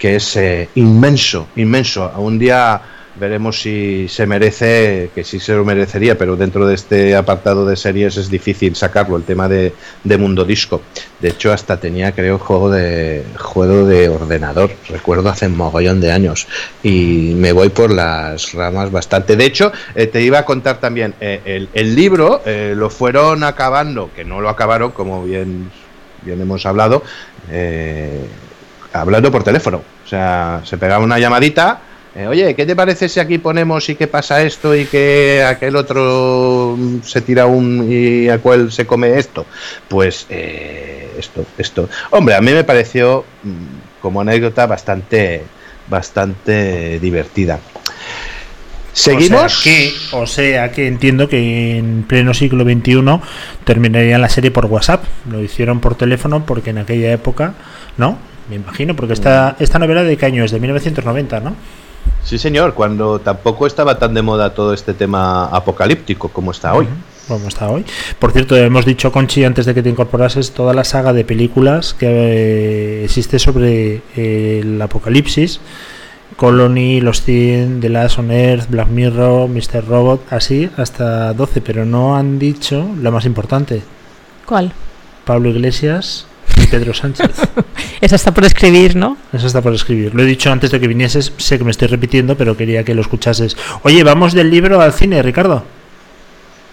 que 0.00 0.16
es 0.16 0.34
eh, 0.36 0.68
inmenso, 0.74 1.46
inmenso. 1.54 2.10
Un 2.16 2.38
día 2.38 2.80
veremos 3.16 3.60
si 3.60 4.08
se 4.08 4.26
merece, 4.26 5.10
que 5.14 5.24
sí 5.24 5.38
se 5.38 5.54
lo 5.54 5.62
merecería, 5.64 6.16
pero 6.16 6.36
dentro 6.36 6.66
de 6.66 6.74
este 6.74 7.14
apartado 7.14 7.66
de 7.66 7.76
series 7.76 8.16
es 8.16 8.30
difícil 8.30 8.74
sacarlo, 8.74 9.16
el 9.16 9.24
tema 9.24 9.46
de, 9.46 9.74
de 10.02 10.16
Mundo 10.16 10.44
Disco. 10.44 10.80
De 11.20 11.28
hecho, 11.28 11.52
hasta 11.52 11.78
tenía, 11.78 12.12
creo, 12.12 12.38
juego 12.38 12.70
de 12.70 13.22
juego 13.36 13.84
de 13.84 14.08
ordenador. 14.08 14.70
Recuerdo 14.88 15.28
hace 15.28 15.48
un 15.48 15.56
mogollón 15.56 16.00
de 16.00 16.12
años. 16.12 16.48
Y 16.82 17.34
me 17.36 17.52
voy 17.52 17.68
por 17.68 17.92
las 17.92 18.54
ramas 18.54 18.90
bastante. 18.90 19.36
De 19.36 19.44
hecho, 19.44 19.70
eh, 19.94 20.06
te 20.06 20.22
iba 20.22 20.38
a 20.38 20.44
contar 20.46 20.80
también, 20.80 21.14
eh, 21.20 21.42
el, 21.44 21.68
el 21.74 21.94
libro 21.94 22.40
eh, 22.46 22.72
lo 22.74 22.88
fueron 22.88 23.44
acabando, 23.44 24.10
que 24.16 24.24
no 24.24 24.40
lo 24.40 24.48
acabaron, 24.48 24.92
como 24.92 25.24
bien, 25.24 25.70
bien 26.22 26.40
hemos 26.40 26.64
hablado, 26.64 27.02
eh, 27.50 28.24
hablando 28.92 29.30
por 29.30 29.42
teléfono. 29.44 29.82
O 30.04 30.08
sea, 30.08 30.60
se 30.64 30.76
pegaba 30.78 31.04
una 31.04 31.18
llamadita. 31.18 31.80
eh, 32.14 32.26
Oye, 32.26 32.54
¿qué 32.54 32.66
te 32.66 32.74
parece 32.74 33.08
si 33.08 33.20
aquí 33.20 33.38
ponemos 33.38 33.88
y 33.88 33.94
que 33.94 34.06
pasa 34.06 34.42
esto 34.42 34.74
y 34.74 34.84
que 34.86 35.44
aquel 35.46 35.76
otro 35.76 36.74
mm, 36.78 37.02
se 37.02 37.20
tira 37.20 37.46
un 37.46 37.86
y 37.90 38.28
aquel 38.28 38.72
se 38.72 38.86
come 38.86 39.18
esto? 39.18 39.46
Pues 39.88 40.26
eh, 40.28 41.10
esto, 41.18 41.44
esto. 41.58 41.88
Hombre, 42.10 42.34
a 42.34 42.40
mí 42.40 42.52
me 42.52 42.64
pareció 42.64 43.24
mm, 43.42 44.00
como 44.02 44.20
anécdota 44.20 44.66
bastante, 44.66 45.42
bastante 45.88 46.98
divertida. 46.98 47.58
¿Seguimos? 48.92 49.44
O 49.44 49.48
sea, 49.48 49.62
que, 49.72 49.92
o 50.12 50.26
sea 50.26 50.72
que 50.72 50.88
entiendo 50.88 51.28
que 51.28 51.78
en 51.78 52.02
pleno 52.08 52.34
siglo 52.34 52.64
XXI 52.64 53.20
terminarían 53.64 54.20
la 54.20 54.28
serie 54.28 54.50
por 54.50 54.66
WhatsApp. 54.66 55.04
Lo 55.30 55.40
hicieron 55.40 55.80
por 55.80 55.94
teléfono 55.94 56.44
porque 56.44 56.70
en 56.70 56.78
aquella 56.78 57.12
época, 57.12 57.54
¿no? 57.96 58.18
Me 58.50 58.56
imagino, 58.56 58.96
porque 58.96 59.12
esta, 59.12 59.56
esta 59.60 59.78
novela 59.78 60.02
de 60.02 60.16
qué 60.16 60.26
año 60.26 60.44
es, 60.44 60.50
de 60.50 60.58
1990, 60.58 61.38
¿no? 61.40 61.54
Sí, 62.24 62.36
señor, 62.36 62.74
cuando 62.74 63.20
tampoco 63.20 63.66
estaba 63.66 63.98
tan 63.98 64.12
de 64.12 64.22
moda 64.22 64.52
todo 64.52 64.74
este 64.74 64.92
tema 64.92 65.46
apocalíptico 65.46 66.28
como 66.28 66.50
está 66.50 66.74
hoy. 66.74 66.86
Como 67.28 67.46
está 67.46 67.68
hoy. 67.70 67.84
Por 68.18 68.32
cierto, 68.32 68.56
hemos 68.56 68.84
dicho, 68.84 69.12
Conchi, 69.12 69.44
antes 69.44 69.66
de 69.66 69.74
que 69.74 69.82
te 69.82 69.88
incorporases, 69.88 70.50
toda 70.50 70.74
la 70.74 70.82
saga 70.82 71.12
de 71.12 71.24
películas 71.24 71.94
que 71.94 72.06
eh, 72.08 73.04
existe 73.04 73.38
sobre 73.38 74.02
eh, 74.16 74.60
el 74.62 74.82
apocalipsis. 74.82 75.60
Colony, 76.36 77.00
Los 77.00 77.22
100, 77.22 77.80
The 77.80 77.88
Last 77.88 78.18
on 78.18 78.30
Earth, 78.30 78.68
Black 78.68 78.88
Mirror, 78.88 79.48
Mr. 79.48 79.84
Robot, 79.86 80.32
así 80.32 80.70
hasta 80.76 81.32
12, 81.34 81.60
pero 81.60 81.84
no 81.84 82.16
han 82.16 82.38
dicho 82.38 82.84
la 83.00 83.10
más 83.10 83.26
importante. 83.26 83.82
¿Cuál? 84.46 84.72
Pablo 85.24 85.50
Iglesias 85.50 86.26
Pedro 86.70 86.94
Sánchez. 86.94 87.30
Esa 88.00 88.16
está 88.16 88.32
por 88.32 88.44
escribir, 88.44 88.96
¿no? 88.96 89.16
Eso 89.32 89.46
está 89.46 89.60
por 89.60 89.74
escribir. 89.74 90.14
Lo 90.14 90.22
he 90.22 90.26
dicho 90.26 90.50
antes 90.50 90.70
de 90.70 90.80
que 90.80 90.88
vinieses, 90.88 91.32
sé 91.36 91.58
que 91.58 91.64
me 91.64 91.70
estoy 91.70 91.88
repitiendo, 91.88 92.36
pero 92.36 92.56
quería 92.56 92.84
que 92.84 92.94
lo 92.94 93.02
escuchases. 93.02 93.56
Oye, 93.82 94.02
vamos 94.04 94.32
del 94.32 94.50
libro 94.50 94.80
al 94.80 94.92
cine, 94.92 95.22
Ricardo. 95.22 95.64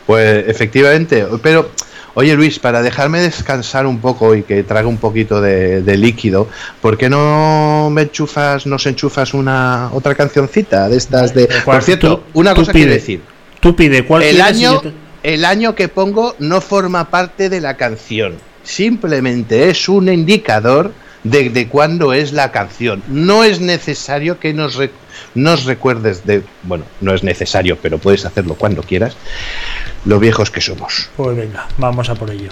Pues 0.05 0.47
efectivamente, 0.47 1.25
pero 1.43 1.69
oye 2.13 2.33
Luis, 2.36 2.60
para 2.60 2.81
dejarme 2.81 3.19
descansar 3.19 3.86
un 3.86 3.99
poco 3.99 4.36
y 4.36 4.43
que 4.43 4.63
traga 4.63 4.88
un 4.88 4.97
poquito 4.97 5.41
de, 5.41 5.81
de 5.81 5.97
líquido, 5.97 6.47
¿por 6.81 6.97
qué 6.97 7.10
no 7.10 7.89
me 7.91 8.03
enchufas, 8.03 8.65
nos 8.65 8.86
enchufas 8.86 9.33
una 9.33 9.89
otra 9.91 10.15
cancioncita 10.15 10.88
de 10.88 10.95
estas 10.97 11.33
de... 11.33 11.49
Por 11.65 11.83
cierto, 11.83 12.19
Tú- 12.19 12.39
una 12.39 12.55
cosa 12.55 12.71
pide. 12.71 12.86
que 12.86 12.91
decir. 12.93 13.21
Tú 13.60 13.75
pide 13.75 14.05
cuál 14.05 14.23
El 14.23 14.39
año, 14.39 14.79
te- 14.79 14.93
el 15.23 15.43
año 15.43 15.75
que 15.75 15.89
pongo 15.89 16.36
no 16.39 16.62
forma 16.62 17.10
parte 17.10 17.49
de 17.49 17.60
la 17.60 17.75
canción. 17.75 18.36
Simplemente 18.67 19.69
es 19.69 19.88
un 19.88 20.10
indicador 20.10 20.91
de, 21.23 21.49
de 21.49 21.67
cuándo 21.69 22.12
es 22.13 22.34
la 22.34 22.51
canción. 22.51 23.01
No 23.08 23.43
es 23.45 23.62
necesario 23.62 24.39
que 24.39 24.53
nos, 24.53 24.75
re- 24.75 24.91
nos 25.36 25.63
recuerdes 25.63 26.25
de... 26.25 26.43
Bueno, 26.63 26.84
no 26.99 27.13
es 27.15 27.23
necesario, 27.23 27.77
pero 27.82 27.97
puedes 27.97 28.25
hacerlo 28.25 28.56
cuando 28.56 28.84
quieras. 28.84 29.15
Lo 30.06 30.19
viejos 30.19 30.51
que 30.51 30.60
somos. 30.62 31.10
Pues 31.15 31.36
venga, 31.38 31.65
vamos 31.77 32.10
a 32.10 32.15
por 32.15 32.30
ello. 32.30 32.49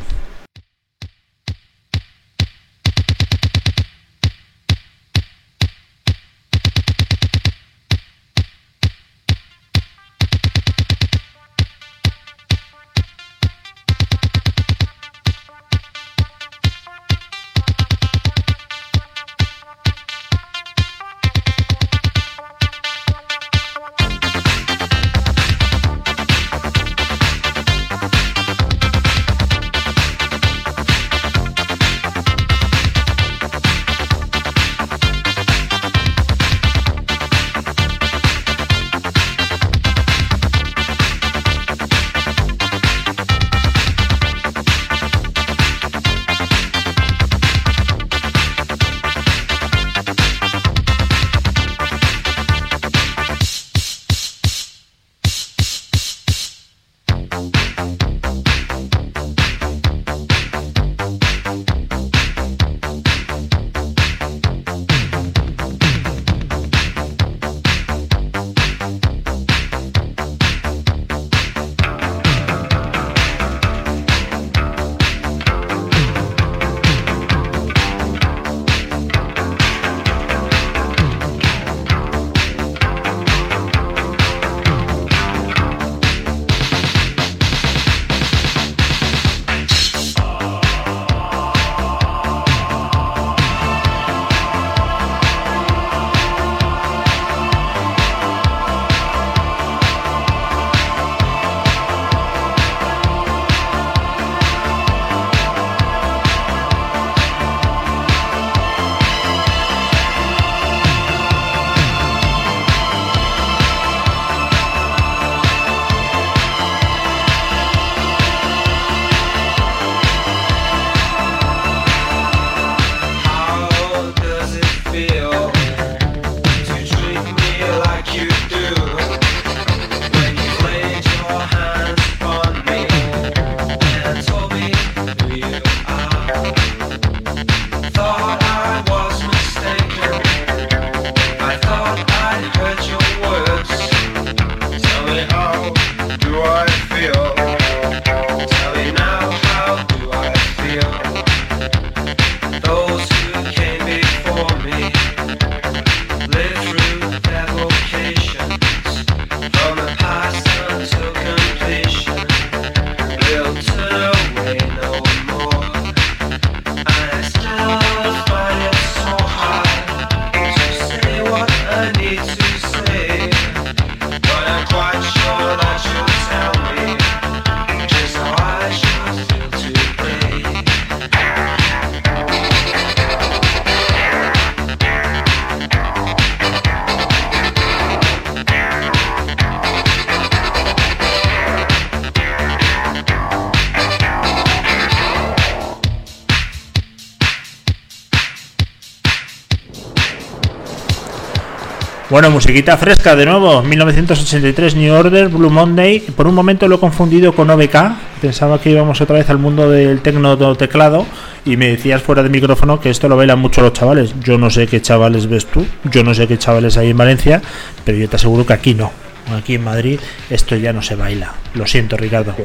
Musiquita 202.45 202.77
fresca 202.77 203.15
de 203.15 203.25
nuevo, 203.25 203.63
1983 203.63 204.75
New 204.75 204.93
Order, 204.93 205.29
Blue 205.29 205.49
Monday. 205.49 205.99
Por 205.99 206.27
un 206.27 206.36
momento 206.36 206.67
lo 206.67 206.75
he 206.75 206.79
confundido 206.79 207.34
con 207.34 207.49
OBK, 207.49 207.75
pensaba 208.21 208.62
que 208.62 208.69
íbamos 208.69 209.01
otra 209.01 209.15
vez 209.15 209.31
al 209.31 209.39
mundo 209.39 209.67
del 209.67 210.01
tecno 210.01 210.55
teclado 210.55 211.08
y 211.43 211.58
me 211.58 211.69
decías 211.69 212.03
fuera 212.03 212.21
de 212.21 212.29
micrófono 212.29 212.79
que 212.79 212.91
esto 212.91 213.10
lo 213.10 213.17
bailan 213.17 213.39
mucho 213.39 213.62
los 213.62 213.73
chavales. 213.73 214.13
Yo 214.21 214.38
no 214.38 214.51
sé 214.51 214.67
qué 214.67 214.79
chavales 214.79 215.27
ves 215.27 215.47
tú, 215.47 215.65
yo 215.86 216.03
no 216.03 216.13
sé 216.13 216.27
qué 216.27 216.38
chavales 216.38 216.77
hay 216.77 216.91
en 216.91 216.97
Valencia, 216.97 217.41
pero 217.84 217.97
yo 217.97 218.08
te 218.08 218.17
aseguro 218.17 218.45
que 218.45 218.53
aquí 218.53 218.75
no. 218.75 218.91
Aquí 219.36 219.55
en 219.55 219.63
Madrid 219.63 219.99
esto 220.29 220.55
ya 220.55 220.71
no 220.71 220.84
se 220.84 220.93
baila. 220.93 221.34
Lo 221.55 221.65
siento, 221.65 221.97
Ricardo. 221.97 222.36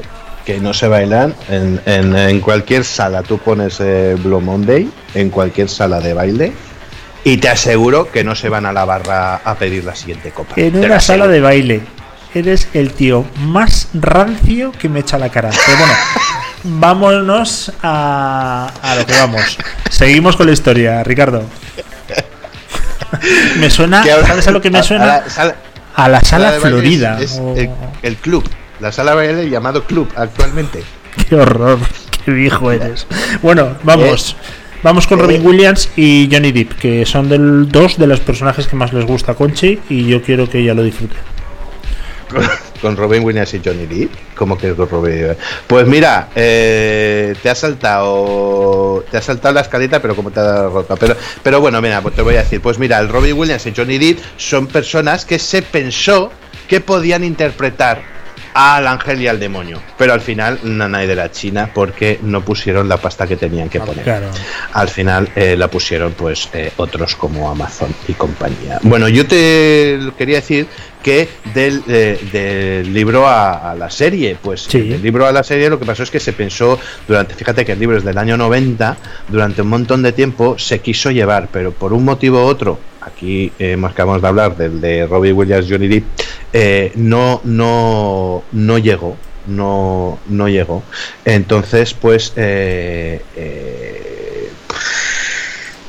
Que 0.46 0.60
no 0.60 0.72
se 0.72 0.88
bailan 0.88 1.34
en, 1.50 2.40
cualquier 2.40 2.84
sala. 2.84 3.22
Tú 3.22 3.36
pones 3.36 3.78
eh, 3.80 4.16
Blue 4.24 4.40
Monday 4.40 4.88
en 5.12 5.28
cualquier 5.28 5.68
sala 5.68 6.00
de 6.00 6.14
baile 6.14 6.52
y 7.24 7.37
te 7.38 7.48
aseguro 7.48 8.11
que 8.11 8.24
no 8.24 8.35
se 8.35 8.48
van 8.48 8.66
a 8.66 8.72
la 8.72 8.85
barra 8.85 9.37
a 9.44 9.54
pedir 9.56 9.85
la 9.85 9.94
siguiente 9.94 10.30
copa. 10.30 10.54
En 10.56 10.76
una 10.76 11.00
sala 11.00 11.26
de 11.28 11.40
baile. 11.40 11.80
Eres 12.33 12.68
el 12.74 12.92
tío 12.92 13.24
más 13.40 13.88
rancio 13.92 14.70
que 14.72 14.88
me 14.88 15.00
echa 15.00 15.18
la 15.18 15.30
cara. 15.30 15.50
Pero 15.50 15.78
bueno, 15.78 15.92
vámonos 16.80 17.72
a, 17.83 18.70
a 18.83 18.94
lo 18.94 19.04
que 19.04 19.12
vamos. 19.14 19.59
Seguimos 19.90 20.37
con 20.37 20.46
la 20.46 20.52
historia, 20.52 21.02
Ricardo. 21.02 21.42
Me 23.59 23.68
suena, 23.70 24.04
¿sabes 24.04 24.46
a 24.46 24.50
lo 24.52 24.61
que 24.61 24.70
me 24.70 24.83
suena? 24.83 25.04
a 25.04 25.06
la 25.24 25.28
sala- 25.30 25.56
A 25.96 26.09
la 26.09 26.20
sala 26.20 26.52
de 26.52 26.59
baile 26.61 26.70
Florida. 26.78 27.18
Es, 27.20 27.33
es 27.33 27.38
Oh, 27.40 27.54
el, 27.56 27.70
el 28.02 28.16
club. 28.16 28.48
La 28.78 28.92
sala 28.92 29.11
de 29.11 29.16
baile 29.16 29.50
llamado 29.50 29.85
club 29.85 30.09
actualmente. 30.16 30.85
Qué 31.28 31.35
horror, 31.35 31.80
qué 32.24 32.30
viejo 32.30 32.70
eres. 32.70 33.06
Bueno, 33.42 33.76
vamos. 33.83 34.37
Eh, 34.40 34.69
Vamos 34.83 35.07
con. 35.07 35.19
Robin 35.19 35.47
Williams 35.47 35.90
y 35.97 36.29
Johnny 36.33 36.53
Depp, 36.53 36.73
que 36.79 37.05
son 37.05 37.29
del, 37.29 37.69
dos 37.69 37.99
de 37.99 38.07
los 38.07 38.21
personajes 38.21 38.66
que 38.66 38.77
más 38.77 38.93
les 38.93 39.05
gusta 39.05 39.33
a 39.33 39.35
Conchi 39.35 39.79
y 39.90 40.07
yo 40.07 40.23
quiero 40.23 40.49
que 40.49 40.61
ella 40.61 40.75
lo 40.75 40.83
disfrute. 40.83 41.16
Con, 42.81 42.97
Robin 42.97 43.23
Williams 43.23 43.53
y 43.53 43.61
Johnny 43.62 43.85
Depp. 43.85 44.11
¿Cómo 44.35 44.57
que 44.57 44.73
con 44.73 44.88
Robin? 44.88 45.37
Pues 45.66 45.87
mira, 45.87 46.31
eh, 46.35 47.35
te 47.43 47.51
ha 47.51 47.55
saltado. 47.55 49.05
Te 49.11 49.19
ha 49.19 49.21
saltado 49.21 49.53
la 49.53 49.61
escaleta, 49.61 50.01
pero 50.01 50.16
como 50.16 50.31
te 50.31 50.40
ha 50.40 50.45
dado 50.45 50.71
rota. 50.71 50.97
Pero, 50.97 51.14
pero 51.43 51.61
bueno, 51.61 51.83
mira, 51.83 52.01
pues 52.01 52.14
te 52.14 52.23
voy 52.23 52.37
a 52.37 52.38
decir. 52.38 52.62
Pues 52.62 52.79
mira, 52.79 52.99
el 52.99 53.11
Robin 53.11 53.37
Williams 53.37 53.66
y 53.66 53.75
Johnny 53.77 53.99
Depp 53.99 54.21
son 54.38 54.66
personas 54.66 55.27
que 55.27 55.38
se 55.38 55.61
pensó 55.61 56.33
que 56.69 56.81
podían 56.81 57.23
interpretar 57.23 58.01
al 58.54 58.86
ángel 58.86 59.20
y 59.22 59.28
al 59.28 59.38
demonio. 59.38 59.80
Pero 59.96 60.12
al 60.12 60.20
final, 60.20 60.58
nanay 60.62 61.06
de 61.06 61.14
la 61.14 61.30
China, 61.30 61.70
porque 61.72 62.18
no 62.22 62.42
pusieron 62.44 62.88
la 62.88 62.96
pasta 62.96 63.26
que 63.26 63.36
tenían 63.36 63.68
que 63.68 63.80
poner. 63.80 64.04
Claro. 64.04 64.30
Al 64.72 64.88
final 64.88 65.28
eh, 65.34 65.56
la 65.56 65.68
pusieron 65.68 66.12
pues 66.12 66.48
eh, 66.52 66.72
otros 66.76 67.16
como 67.16 67.50
Amazon 67.50 67.94
y 68.08 68.14
compañía. 68.14 68.78
Bueno, 68.82 69.08
yo 69.08 69.26
te 69.26 69.98
quería 70.16 70.36
decir 70.36 70.66
que 71.02 71.28
del, 71.54 71.82
eh, 71.88 72.18
del 72.32 72.92
libro 72.92 73.26
a, 73.26 73.70
a 73.70 73.74
la 73.74 73.90
serie, 73.90 74.36
pues 74.40 74.62
Sí. 74.62 74.80
del 74.88 75.02
libro 75.02 75.26
a 75.26 75.32
la 75.32 75.42
serie 75.42 75.70
lo 75.70 75.78
que 75.78 75.86
pasó 75.86 76.02
es 76.02 76.10
que 76.10 76.20
se 76.20 76.32
pensó 76.32 76.78
durante, 77.08 77.34
fíjate 77.34 77.64
que 77.64 77.72
el 77.72 77.78
libro 77.78 77.96
es 77.96 78.04
del 78.04 78.18
año 78.18 78.36
90, 78.36 78.96
durante 79.28 79.62
un 79.62 79.68
montón 79.68 80.02
de 80.02 80.12
tiempo 80.12 80.58
se 80.58 80.80
quiso 80.80 81.10
llevar, 81.10 81.48
pero 81.52 81.72
por 81.72 81.92
un 81.92 82.04
motivo 82.04 82.42
u 82.44 82.46
otro, 82.46 82.78
aquí 83.00 83.52
eh, 83.58 83.76
más 83.76 83.92
que 83.94 84.02
acabamos 84.02 84.22
de 84.22 84.28
hablar 84.28 84.56
del 84.56 84.80
de 84.80 85.06
Robbie 85.06 85.32
Williams, 85.32 85.66
Johnny 85.68 85.88
Depp, 85.88 86.04
eh, 86.52 86.92
no, 86.96 87.40
no, 87.44 88.42
no 88.52 88.78
llegó, 88.78 89.16
no, 89.46 90.18
no 90.28 90.48
llegó. 90.48 90.82
Entonces, 91.24 91.94
pues, 91.94 92.32
eh, 92.36 93.20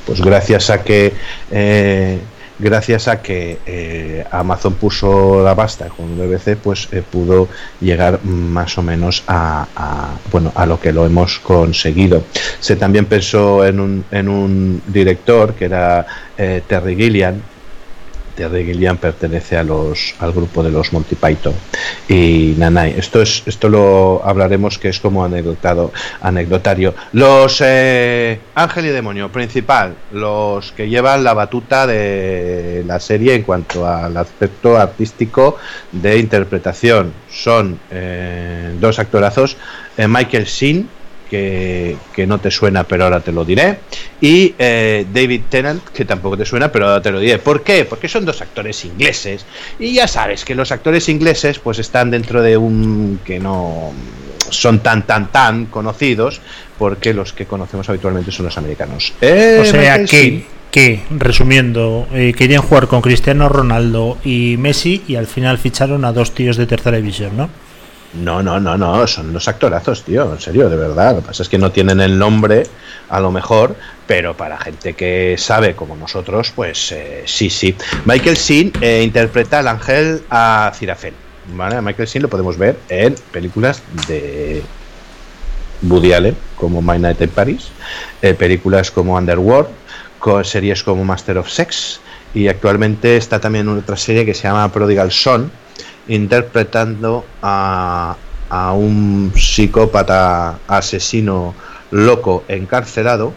pues 0.06 0.22
gracias 0.22 0.70
a 0.70 0.84
que 0.84 1.14
eh, 1.52 2.20
gracias 2.62 3.08
a 3.08 3.22
que 3.22 3.60
eh, 3.66 4.24
Amazon 4.32 4.76
puso 4.76 5.44
la 5.44 5.56
pasta 5.56 5.90
con 5.90 6.18
BBC, 6.18 6.56
pues 6.56 6.88
eh, 6.92 7.02
pudo 7.02 7.48
llegar 7.80 8.24
más 8.24 8.78
o 8.78 8.84
menos 8.84 9.24
a, 9.28 9.68
a, 9.76 10.10
bueno 10.32 10.52
a 10.56 10.66
lo 10.66 10.80
que 10.80 10.94
lo 10.94 11.06
hemos 11.06 11.40
conseguido. 11.40 12.24
Se 12.60 12.76
también 12.76 13.06
pensó 13.06 13.66
en 13.66 13.80
un, 13.80 14.06
en 14.12 14.30
un 14.30 14.82
director 14.88 15.56
que 15.56 15.66
era 15.66 16.06
eh, 16.38 16.62
Terry 16.68 16.96
Gilliam. 16.96 17.42
Terry 18.50 18.66
Gilliam 18.66 18.98
pertenece 18.98 19.58
a 19.58 19.64
los, 19.64 20.16
al 20.20 20.32
grupo 20.32 20.64
de 20.64 20.72
los 20.72 20.94
Monty 20.94 21.16
Python 21.16 21.54
y 22.08 22.56
Nanai. 22.58 22.96
Esto 22.98 23.22
es 23.22 23.44
esto 23.46 23.70
lo 23.70 24.22
hablaremos 24.24 24.78
que 24.78 24.90
es 24.90 25.00
como 25.00 25.24
anecdotado, 25.24 25.92
anecdotario. 26.22 26.94
Los 27.14 27.62
eh, 27.64 28.40
Ángel 28.56 28.86
y 28.86 28.90
Demonio 28.90 29.32
principal, 29.32 29.96
los 30.12 30.72
que 30.72 30.90
llevan 30.90 31.24
la 31.24 31.34
batuta 31.34 31.88
de 31.88 32.84
la 32.86 33.00
serie 33.00 33.36
en 33.36 33.44
cuanto 33.44 33.88
al 33.88 34.16
aspecto 34.18 34.78
artístico 34.78 35.58
de 35.92 36.18
interpretación 36.18 37.14
son 37.30 37.80
eh, 37.92 38.76
dos 38.80 39.00
actorazos, 39.00 39.58
eh, 39.98 40.08
Michael 40.08 40.46
Sheen 40.46 41.01
que, 41.32 41.96
que, 42.14 42.28
no 42.28 42.40
te 42.40 42.52
suena, 42.52 42.84
pero 42.84 43.06
ahora 43.06 43.22
te 43.22 43.32
lo 43.32 43.46
diré. 43.46 43.80
Y 44.20 44.54
eh, 44.60 45.06
David 45.14 45.44
Tennant, 45.50 45.82
que 45.86 46.04
tampoco 46.04 46.36
te 46.36 46.46
suena, 46.46 46.70
pero 46.70 46.90
ahora 46.90 47.02
te 47.02 47.10
lo 47.10 47.22
diré. 47.22 47.38
¿Por 47.38 47.64
qué? 47.64 47.86
Porque 47.86 48.10
son 48.10 48.26
dos 48.26 48.42
actores 48.42 48.84
ingleses. 48.84 49.46
Y 49.80 49.94
ya 49.94 50.10
sabes 50.10 50.44
que 50.44 50.54
los 50.56 50.74
actores 50.74 51.08
ingleses 51.08 51.58
pues 51.60 51.80
están 51.80 52.12
dentro 52.12 52.42
de 52.42 52.58
un 52.58 53.22
que 53.24 53.40
no 53.40 53.94
son 54.50 54.80
tan 54.80 55.08
tan 55.08 55.32
tan 55.32 55.68
conocidos 55.68 56.42
porque 56.78 57.14
los 57.14 57.32
que 57.32 57.46
conocemos 57.46 57.88
habitualmente 57.88 58.34
son 58.34 58.48
los 58.48 58.58
americanos. 58.58 59.14
Eh, 59.22 59.60
o 59.62 59.66
sea 59.66 60.04
que, 60.04 60.44
que, 60.70 61.02
resumiendo, 61.12 62.10
eh, 62.12 62.34
querían 62.36 62.62
jugar 62.62 62.88
con 62.88 63.02
Cristiano 63.02 63.48
Ronaldo 63.48 64.18
y 64.26 64.58
Messi 64.58 65.02
y 65.08 65.16
al 65.16 65.28
final 65.28 65.58
ficharon 65.58 66.04
a 66.04 66.12
dos 66.12 66.36
tíos 66.36 66.58
de 66.58 66.68
tercera 66.68 66.98
división, 66.98 67.38
¿no? 67.38 67.50
No, 68.14 68.44
no, 68.44 68.60
no, 68.60 68.78
no, 68.78 69.08
son 69.08 69.32
los 69.32 69.48
actorazos, 69.48 70.04
tío, 70.04 70.34
en 70.34 70.40
serio, 70.40 70.70
de 70.70 70.76
verdad. 70.76 71.16
Lo 71.16 71.22
que 71.22 71.28
pasa 71.28 71.44
es 71.44 71.50
que 71.50 71.58
no 71.58 71.72
tienen 71.72 72.02
el 72.02 72.20
nombre, 72.20 72.64
a 73.10 73.20
lo 73.20 73.32
mejor, 73.32 73.76
pero 74.06 74.36
para 74.36 74.58
gente 74.58 74.94
que 74.94 75.36
sabe 75.38 75.76
como 75.76 75.96
nosotros, 75.96 76.52
pues 76.54 76.92
eh, 76.92 77.24
sí, 77.26 77.50
sí. 77.50 77.76
Michael 78.06 78.36
Sheen 78.36 78.74
eh, 78.82 79.02
interpreta 79.04 79.60
al 79.60 79.70
ángel 79.70 80.24
a 80.30 80.72
Cirafel. 80.76 81.14
¿vale? 81.56 81.76
A 81.76 81.82
Michael 81.82 82.08
Sheen 82.08 82.24
lo 82.24 82.30
podemos 82.30 82.58
ver 82.58 82.78
en 82.90 83.16
películas 83.32 83.82
de 84.08 84.62
Woody 85.84 86.14
Allen, 86.14 86.36
como 86.56 86.82
My 86.82 87.00
Night 87.00 87.22
in 87.22 87.30
Paris, 87.30 87.70
eh, 88.22 88.34
películas 88.34 88.92
como 88.92 89.16
Underworld, 89.16 89.70
series 90.44 90.84
como 90.84 91.04
Master 91.04 91.38
of 91.38 91.50
Sex, 91.50 92.00
y 92.34 92.48
actualmente 92.48 93.18
está 93.18 93.40
también 93.40 93.68
en 93.68 93.78
otra 93.78 93.98
serie 93.98 94.26
que 94.26 94.34
se 94.34 94.44
llama 94.44 94.72
Prodigal 94.72 95.12
Son, 95.12 95.52
interpretando 96.08 97.26
a, 97.42 98.16
a 98.50 98.74
un 98.74 99.32
psicópata 99.36 100.60
asesino 100.68 101.54
loco 101.92 102.44
encarcelado 102.48 103.34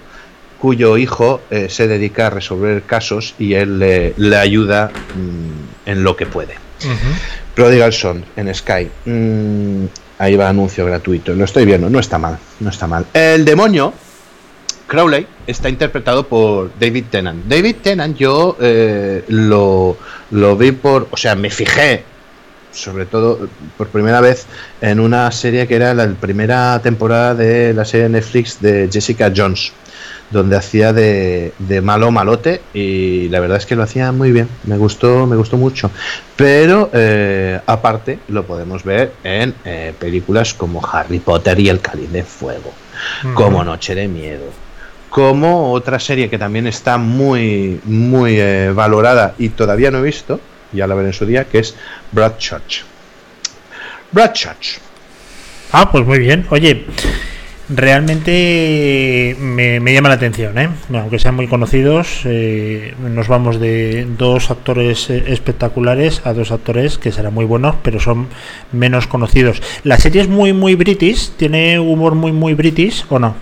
cuyo 0.59 0.96
hijo 0.96 1.42
eh, 1.50 1.68
se 1.68 1.87
dedica 1.88 2.29
a 2.29 2.31
resolver 2.31 2.83
casos 2.85 3.35
y 3.38 3.55
él 3.55 3.79
le, 3.79 4.14
le 4.16 4.37
ayuda 4.37 4.90
mmm, 5.14 5.88
en 5.90 6.03
lo 6.03 6.16
que 6.16 6.24
puede. 6.24 6.55
Uh 6.55 6.88
-huh. 6.88 7.55
Prodigal 7.55 7.92
Son 7.92 8.24
en 8.37 8.55
Sky. 8.55 8.88
Mm, 9.05 9.85
ahí 10.18 10.37
va 10.37 10.48
anuncio 10.48 10.87
gratuito. 10.87 11.35
Lo 11.35 11.44
estoy 11.44 11.66
viendo, 11.66 11.90
no 11.90 11.98
está 11.98 12.18
mal, 12.18 12.38
no 12.61 12.70
está 12.70 12.87
mal. 12.87 13.05
El 13.12 13.44
demonio 13.44 13.92
Crowley 14.87 15.27
está 15.46 15.68
interpretado 15.68 16.27
por 16.27 16.70
David 16.79 17.05
Tennant. 17.11 17.44
David 17.46 17.77
Tennant 17.83 18.16
yo 18.16 18.57
eh, 18.61 19.24
lo, 19.29 19.96
lo 20.31 20.57
vi 20.57 20.72
por, 20.72 21.09
o 21.11 21.16
sea, 21.16 21.35
me 21.35 21.50
fijé 21.50 22.05
sobre 22.74 23.06
todo 23.06 23.48
por 23.76 23.88
primera 23.88 24.20
vez 24.20 24.46
en 24.80 25.00
una 25.00 25.30
serie 25.30 25.66
que 25.66 25.76
era 25.76 25.94
la 25.94 26.08
primera 26.08 26.80
temporada 26.82 27.34
de 27.34 27.72
la 27.72 27.84
serie 27.84 28.04
de 28.04 28.10
Netflix 28.10 28.60
de 28.60 28.88
Jessica 28.92 29.32
Jones, 29.34 29.72
donde 30.30 30.56
hacía 30.56 30.92
de, 30.92 31.52
de, 31.58 31.80
malo 31.80 32.10
malote 32.10 32.60
y 32.74 33.28
la 33.28 33.40
verdad 33.40 33.58
es 33.58 33.66
que 33.66 33.76
lo 33.76 33.82
hacía 33.82 34.10
muy 34.12 34.32
bien, 34.32 34.48
me 34.64 34.76
gustó, 34.76 35.26
me 35.26 35.37
gustó 35.37 35.56
mucho. 35.56 35.90
Pero 36.37 36.90
eh, 36.92 37.60
aparte 37.66 38.18
lo 38.28 38.44
podemos 38.44 38.82
ver 38.84 39.12
en 39.22 39.54
eh, 39.64 39.94
películas 39.98 40.54
como 40.54 40.84
Harry 40.84 41.20
Potter 41.20 41.58
y 41.60 41.68
el 41.68 41.80
Cáliz 41.80 42.10
de 42.10 42.24
Fuego, 42.24 42.72
uh 43.24 43.28
-huh. 43.28 43.34
como 43.34 43.62
Noche 43.62 43.94
de 43.94 44.08
Miedo, 44.08 44.50
como 45.10 45.72
otra 45.72 46.00
serie 46.00 46.28
que 46.28 46.38
también 46.38 46.66
está 46.66 46.98
muy, 46.98 47.80
muy 47.84 48.40
eh, 48.40 48.72
valorada 48.74 49.34
y 49.38 49.50
todavía 49.50 49.92
no 49.92 49.98
he 49.98 50.02
visto, 50.02 50.40
ya 50.74 50.87
la 50.87 50.94
veré 50.94 51.08
en 51.08 51.14
su 51.14 51.26
día, 51.26 51.44
que 51.44 51.58
es 51.60 51.74
Broadchurch. 52.12 52.84
Broadchurch. 54.12 54.78
Ah, 55.72 55.90
pues 55.90 56.04
muy 56.04 56.18
bien. 56.18 56.46
Oye, 56.50 56.84
realmente 57.68 59.37
me, 59.40 59.80
me 59.80 59.92
llama 59.94 60.08
la 60.08 60.16
atención, 60.16 60.58
¿eh? 60.58 60.68
aunque 60.92 61.18
sean 61.18 61.34
muy 61.34 61.48
conocidos, 61.48 62.20
eh, 62.24 62.94
nos 63.00 63.28
vamos 63.28 63.58
de 63.58 64.06
dos 64.18 64.50
actores 64.50 65.08
eh, 65.10 65.24
espectaculares 65.28 66.20
a 66.24 66.32
dos 66.32 66.50
actores 66.50 66.98
que 66.98 67.12
serán 67.12 67.34
muy 67.34 67.44
buenos, 67.44 67.76
pero 67.82 68.00
son 68.00 68.28
menos 68.72 69.06
conocidos. 69.06 69.62
¿La 69.82 69.98
serie 69.98 70.22
es 70.22 70.28
muy, 70.28 70.52
muy 70.52 70.74
british? 70.74 71.30
¿Tiene 71.37 71.78
humor 71.78 72.14
muy, 72.14 72.32
muy 72.32 72.54
british 72.54 73.04
o 73.08 73.18
no? 73.18 73.34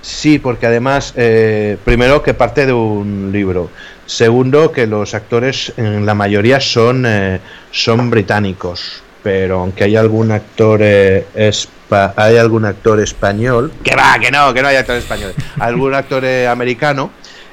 Sí, 0.00 0.38
porque 0.38 0.66
además, 0.66 1.12
eh, 1.16 1.76
primero 1.84 2.22
que 2.22 2.34
parte 2.34 2.66
de 2.66 2.72
un 2.72 3.30
libro. 3.32 3.70
Segundo, 4.08 4.72
que 4.72 4.86
los 4.86 5.14
actores 5.14 5.70
en 5.76 6.06
la 6.06 6.14
mayoría 6.14 6.60
son, 6.60 7.04
eh, 7.06 7.40
son 7.70 8.08
británicos. 8.08 9.02
Pero 9.22 9.60
aunque 9.60 9.84
hay 9.84 9.96
algún 9.96 10.32
actor 10.32 10.80
eh, 10.82 11.26
espa- 11.36 12.14
hay 12.16 12.38
algún 12.38 12.64
actor 12.64 12.98
español. 13.00 13.70
Que 13.84 13.94
va, 13.94 14.18
que 14.18 14.30
no, 14.30 14.54
que 14.54 14.62
no 14.62 14.68
hay 14.68 14.76
actor 14.76 14.96
español. 14.96 15.34
algún 15.60 15.92
actor 15.94 16.24
eh, 16.24 16.48
americano. 16.48 17.10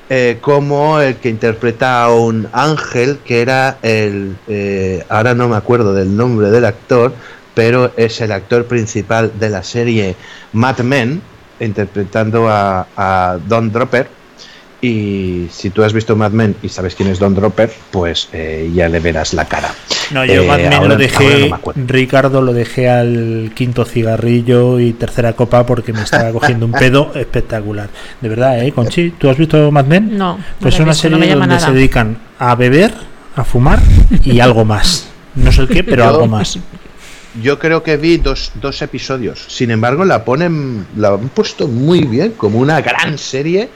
eh, 0.10 0.38
como 0.40 1.02
el 1.02 1.16
que 1.18 1.28
interpreta 1.30 2.04
a 2.04 2.14
un 2.14 2.48
ángel 2.54 3.18
que 3.26 3.42
era 3.42 3.78
el 3.82 4.36
ahora 5.10 5.34
no 5.34 5.50
me 5.50 5.56
acuerdo 5.58 5.94
del 5.96 6.16
nombre 6.16 6.52
del 6.52 6.64
actor 6.66 7.12
pero 7.56 7.92
es 7.98 8.22
el 8.22 8.32
actor 8.32 8.66
principal 8.66 9.32
de 9.40 9.50
la 9.50 9.64
serie 9.64 10.16
Mad 10.54 10.78
Men 10.82 11.22
interpretando 11.60 12.48
a, 12.48 12.86
a 12.96 13.38
Don 13.48 13.72
Dropper 13.72 14.08
y 14.82 15.48
si 15.52 15.70
tú 15.70 15.84
has 15.84 15.94
visto 15.94 16.16
Mad 16.16 16.32
Men 16.32 16.56
y 16.62 16.70
sabes 16.70 16.96
quién 16.96 17.10
es 17.10 17.18
Don 17.18 17.34
Dropper 17.34 17.72
pues 17.92 18.28
eh, 18.34 18.70
ya 18.74 18.88
le 18.90 19.00
verás 19.00 19.34
la 19.34 19.46
cara 19.46 19.74
No, 20.12 20.24
yo 20.26 20.44
Eh, 20.44 20.48
Mad 20.48 20.58
Men 20.58 20.74
ahora- 20.74 20.88
lo 20.90 20.96
dejé, 20.98 21.50
no. 21.50 21.60
Ricardo 21.88 22.42
lo 22.42 22.54
dejé 22.54 22.90
al 22.90 23.52
quinto 23.56 23.86
cigarrillo 23.86 24.80
y 24.80 24.94
tercera 24.94 25.34
copa 25.34 25.66
porque 25.66 25.94
me 25.94 26.02
estaba 26.04 26.32
cogiendo 26.32 26.66
un 26.66 26.72
pedo 26.84 27.12
espectacular. 27.16 27.90
De 28.22 28.30
verdad, 28.30 28.64
¿eh, 28.64 28.72
Conchi? 28.74 29.12
¿Tú 29.12 29.30
has 29.30 29.38
visto 29.38 29.72
Mad 29.72 29.86
Men? 29.86 30.18
No, 30.18 30.38
Pues 30.60 30.76
es 30.76 30.80
una 30.82 30.94
serie 30.94 31.18
no 31.18 31.26
donde 31.40 31.48
nada. 31.56 31.60
se 31.60 31.72
dedican 31.72 32.18
a 32.38 32.54
beber, 32.56 32.94
a 33.36 33.44
fumar 33.44 33.80
y 34.24 34.40
algo 34.42 34.66
más. 34.66 35.08
No 35.36 35.52
sé 35.52 35.62
el 35.62 35.68
qué, 35.70 35.84
pero 35.84 36.04
Yo- 36.04 36.10
algo 36.10 36.28
más. 36.28 36.60
yo 37.42 37.60
creo 37.60 37.82
que 37.84 37.98
vi 37.98 38.18
dos, 38.18 38.52
dos 38.62 38.82
episodios 38.82 39.44
sin 39.50 39.70
embargo 39.72 40.06
la 40.06 40.24
ponen 40.24 40.86
la 40.96 41.10
han 41.10 41.28
puesto 41.30 41.68
muy 41.68 42.02
bien 42.06 42.32
como 42.38 42.60
una 42.60 42.80
gran 42.82 43.18
serie 43.18 43.68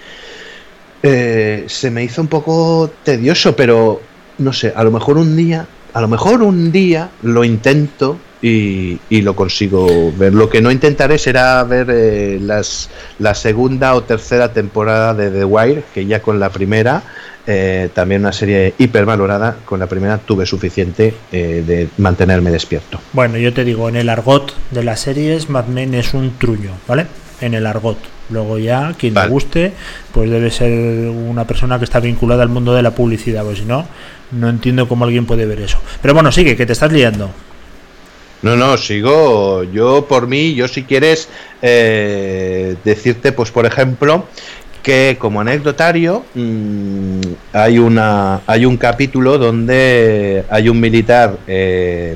Eh, 1.01 1.65
se 1.67 1.91
me 1.91 2.03
hizo 2.03 2.21
un 2.21 2.27
poco 2.27 2.91
tedioso 3.03 3.55
pero 3.55 4.01
no 4.37 4.51
sé 4.51 4.73
a 4.75 4.83
lo 4.83 4.91
mejor 4.91 5.17
un 5.17 5.33
día 5.37 5.65
a 5.93 6.01
lo 6.01 6.07
mejor 6.09 6.43
un 6.43 6.71
día 6.71 7.09
lo 7.23 7.43
intento 7.43 8.17
y, 8.41 8.99
y 9.09 9.21
lo 9.21 9.35
consigo 9.35 10.11
ver. 10.17 10.33
Lo 10.33 10.49
que 10.49 10.61
no 10.61 10.71
intentaré 10.71 11.17
será 11.17 11.63
ver 11.63 11.87
eh, 11.89 12.39
las, 12.41 12.89
la 13.19 13.35
segunda 13.35 13.95
o 13.95 14.03
tercera 14.03 14.53
temporada 14.53 15.13
de 15.13 15.29
The 15.29 15.45
Wire, 15.45 15.83
que 15.93 16.05
ya 16.05 16.21
con 16.21 16.39
la 16.39 16.49
primera, 16.49 17.03
eh, 17.45 17.89
también 17.93 18.21
una 18.21 18.31
serie 18.31 18.73
hipervalorada, 18.77 19.57
con 19.65 19.79
la 19.79 19.87
primera 19.87 20.17
tuve 20.19 20.45
suficiente 20.45 21.13
eh, 21.31 21.63
de 21.65 21.89
mantenerme 21.97 22.51
despierto. 22.51 22.99
Bueno, 23.13 23.37
yo 23.37 23.53
te 23.53 23.63
digo, 23.63 23.89
en 23.89 23.95
el 23.95 24.09
argot 24.09 24.53
de 24.71 24.83
las 24.83 25.01
series, 25.01 25.49
Mad 25.49 25.65
Men 25.65 25.93
es 25.93 26.13
un 26.13 26.37
truño, 26.37 26.71
¿vale? 26.87 27.07
En 27.41 27.53
el 27.53 27.65
argot. 27.65 27.97
Luego 28.29 28.57
ya, 28.57 28.93
quien 28.97 29.13
Vale. 29.13 29.27
le 29.27 29.33
guste, 29.33 29.73
pues 30.11 30.29
debe 30.29 30.51
ser 30.51 31.09
una 31.09 31.45
persona 31.45 31.79
que 31.79 31.85
está 31.85 31.99
vinculada 31.99 32.43
al 32.43 32.49
mundo 32.49 32.73
de 32.73 32.83
la 32.83 32.91
publicidad, 32.91 33.43
pues 33.43 33.59
si 33.59 33.65
no, 33.65 33.87
no 34.31 34.49
entiendo 34.49 34.87
cómo 34.87 35.05
alguien 35.05 35.25
puede 35.25 35.45
ver 35.45 35.61
eso. 35.61 35.79
Pero 36.01 36.13
bueno, 36.13 36.31
sigue, 36.31 36.55
que 36.55 36.65
te 36.65 36.73
estás 36.73 36.91
liando. 36.91 37.31
No, 38.41 38.55
no, 38.55 38.77
sigo. 38.77 39.63
Yo 39.63 40.05
por 40.07 40.27
mí, 40.27 40.53
yo 40.53 40.67
si 40.67 40.83
quieres 40.83 41.27
eh, 41.61 42.75
decirte, 42.85 43.31
pues 43.33 43.51
por 43.51 43.65
ejemplo, 43.65 44.25
que 44.81 45.17
como 45.19 45.41
anecdotario 45.41 46.23
mm, 46.35 47.19
hay 47.51 47.79
una 47.79 48.41
hay 48.47 48.65
un 48.65 48.77
capítulo 48.77 49.37
donde 49.37 50.45
hay 50.49 50.69
un 50.69 50.79
militar 50.79 51.37
eh, 51.47 52.15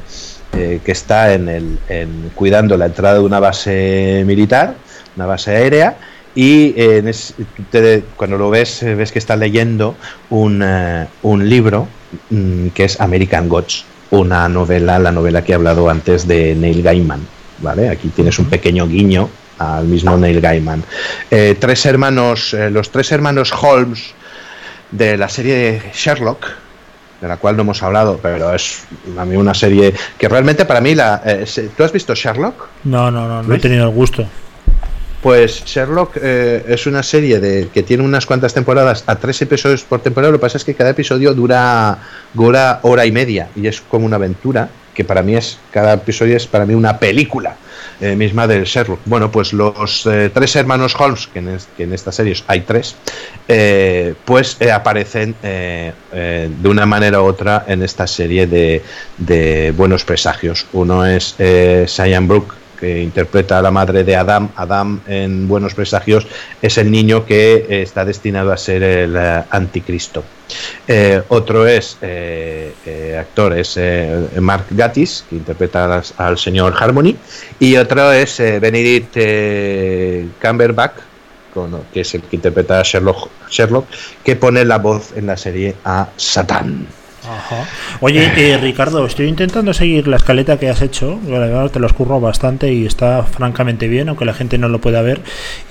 eh, 0.53 0.79
que 0.83 0.91
está 0.93 1.33
en 1.33 1.49
el 1.49 1.79
en, 1.89 2.31
cuidando 2.35 2.77
la 2.77 2.85
entrada 2.85 3.15
de 3.15 3.19
una 3.19 3.41
base 3.41 4.23
militar, 4.25 4.75
una 5.15 5.25
base 5.25 5.51
aérea. 5.51 5.97
Y 6.35 6.73
eh, 6.79 6.97
en 6.97 7.07
es- 7.07 7.35
te- 7.69 8.03
cuando 8.15 8.37
lo 8.37 8.49
ves, 8.49 8.81
eh, 8.83 8.95
ves 8.95 9.11
que 9.11 9.19
está 9.19 9.35
leyendo 9.35 9.95
un, 10.31 10.61
eh, 10.65 11.05
un 11.21 11.47
libro 11.47 11.87
mm, 12.31 12.69
que 12.69 12.85
es 12.85 12.99
American 12.99 13.47
Gods, 13.49 13.85
una 14.11 14.49
novela, 14.49 14.97
la 14.99 15.11
novela 15.11 15.43
que 15.43 15.51
he 15.51 15.55
hablado 15.55 15.89
antes 15.89 16.27
de 16.27 16.55
Neil 16.55 16.81
Gaiman. 16.81 17.21
¿vale? 17.59 17.87
Aquí 17.89 18.09
tienes 18.09 18.39
un 18.39 18.45
pequeño 18.45 18.87
guiño 18.87 19.29
al 19.59 19.85
mismo 19.85 20.17
Neil 20.17 20.41
Gaiman. 20.41 20.83
Eh, 21.29 21.55
tres 21.59 21.85
hermanos, 21.85 22.53
eh, 22.55 22.69
los 22.71 22.89
tres 22.89 23.11
hermanos 23.11 23.53
Holmes 23.53 24.13
de 24.91 25.17
la 25.17 25.29
serie 25.29 25.55
de 25.55 25.81
Sherlock, 25.93 26.47
de 27.21 27.27
la 27.27 27.37
cual 27.37 27.55
no 27.55 27.61
hemos 27.61 27.81
hablado, 27.83 28.19
pero 28.21 28.53
es 28.53 28.83
a 29.17 29.23
mí 29.23 29.35
una 29.37 29.53
serie 29.53 29.93
que 30.17 30.27
realmente 30.27 30.65
para 30.65 30.81
mí 30.81 30.93
la. 30.95 31.21
eh, 31.25 31.45
¿Tú 31.77 31.83
has 31.83 31.91
visto 31.93 32.13
Sherlock? 32.15 32.67
No, 32.83 33.09
no, 33.11 33.27
no, 33.27 33.43
no 33.43 33.55
he 33.55 33.59
tenido 33.59 33.85
el 33.85 33.91
gusto. 33.93 34.25
Pues 35.23 35.63
Sherlock 35.63 36.17
eh, 36.21 36.65
es 36.67 36.85
una 36.85 37.01
serie 37.01 37.39
de 37.39 37.69
que 37.73 37.81
tiene 37.81 38.03
unas 38.03 38.25
cuantas 38.25 38.53
temporadas 38.53 39.05
a 39.07 39.15
tres 39.15 39.41
episodios 39.41 39.83
por 39.83 40.01
temporada. 40.01 40.31
Lo 40.33 40.37
que 40.37 40.41
pasa 40.41 40.57
es 40.57 40.65
que 40.65 40.73
cada 40.75 40.89
episodio 40.89 41.33
dura, 41.33 41.97
hora 42.81 43.05
y 43.05 43.11
media 43.13 43.47
y 43.55 43.67
es 43.67 43.79
como 43.79 44.05
una 44.05 44.17
aventura 44.17 44.67
que 44.93 45.05
para 45.05 45.23
mí 45.23 45.35
es 45.35 45.57
cada 45.71 45.93
episodio 45.93 46.35
es 46.35 46.45
para 46.45 46.65
mí 46.65 46.75
una 46.75 46.99
película 46.99 47.55
eh, 48.01 48.17
misma 48.17 48.47
del 48.47 48.65
Sherlock. 48.65 48.99
Bueno, 49.05 49.31
pues 49.31 49.53
los 49.53 50.05
eh, 50.07 50.29
tres 50.31 50.57
hermanos 50.57 50.93
Holmes 50.99 51.27
que 51.27 51.39
en, 51.39 51.47
es- 51.47 51.67
que 51.77 51.87
hay 52.47 52.61
tres, 52.61 52.95
eh, 53.47 54.13
pues 54.25 54.57
eh, 54.59 54.71
aparecen 54.71 55.35
de 55.41 55.93
una 56.69 56.85
manera 56.85 57.21
u 57.21 57.25
otra 57.25 57.63
en 57.65 57.81
esta 57.81 58.07
serie 58.07 58.45
de, 58.45 58.81
de 59.17 59.71
buenos 59.71 60.03
presagios. 60.03 60.65
Uno 60.73 61.05
es 61.05 61.35
Cyan 61.87 62.27
Brooke 62.27 62.53
que 62.79 63.01
interpreta 63.01 63.59
a 63.59 63.61
la 63.61 63.71
madre 63.71 64.03
de 64.03 64.15
Adam. 64.15 64.49
Adam 64.55 65.01
en 65.07 65.47
Buenos 65.47 65.73
Presagios 65.73 66.27
es 66.61 66.77
el 66.77 66.91
niño 66.91 67.25
que 67.25 67.65
eh, 67.69 67.81
está 67.81 68.05
destinado 68.05 68.51
a 68.51 68.57
ser 68.57 68.83
el 68.83 69.15
eh, 69.15 69.43
anticristo. 69.49 70.23
Eh, 70.87 71.21
otro 71.29 71.65
es 71.65 71.97
eh, 72.01 73.17
actor, 73.19 73.57
es 73.57 73.79
Mark 74.39 74.65
Gatiss, 74.69 75.25
que 75.29 75.35
interpreta 75.35 76.03
al, 76.17 76.37
señor 76.37 76.75
Harmony. 76.77 77.15
Y 77.59 77.75
otro 77.77 78.11
es 78.11 78.37
Benedict 78.37 79.13
Cumberbatch, 80.41 80.93
que 81.93 82.01
es 82.01 82.13
el 82.15 82.21
que 82.23 82.35
interpreta 82.35 82.79
a 82.79 82.83
Sherlock, 82.83 83.29
Sherlock, 83.49 83.87
que 84.23 84.35
pone 84.35 84.65
la 84.65 84.77
voz 84.77 85.13
en 85.15 85.27
la 85.27 85.37
serie 85.37 85.75
a 85.85 86.09
Satán. 86.17 86.87
Ajá. 87.27 87.67
Oye, 88.01 88.31
eh, 88.35 88.57
Ricardo, 88.57 89.05
estoy 89.05 89.27
intentando 89.27 89.73
seguir 89.73 90.07
la 90.07 90.17
escaleta 90.17 90.57
que 90.59 90.69
has 90.69 90.81
hecho. 90.81 91.19
Verdad, 91.23 91.69
te 91.71 91.79
lo 91.79 91.87
escurro 91.87 92.19
bastante 92.19 92.71
y 92.73 92.85
está 92.85 93.23
francamente 93.23 93.87
bien, 93.87 94.09
aunque 94.09 94.25
la 94.25 94.33
gente 94.33 94.57
no 94.57 94.67
lo 94.69 94.79
pueda 94.81 95.01
ver. 95.01 95.21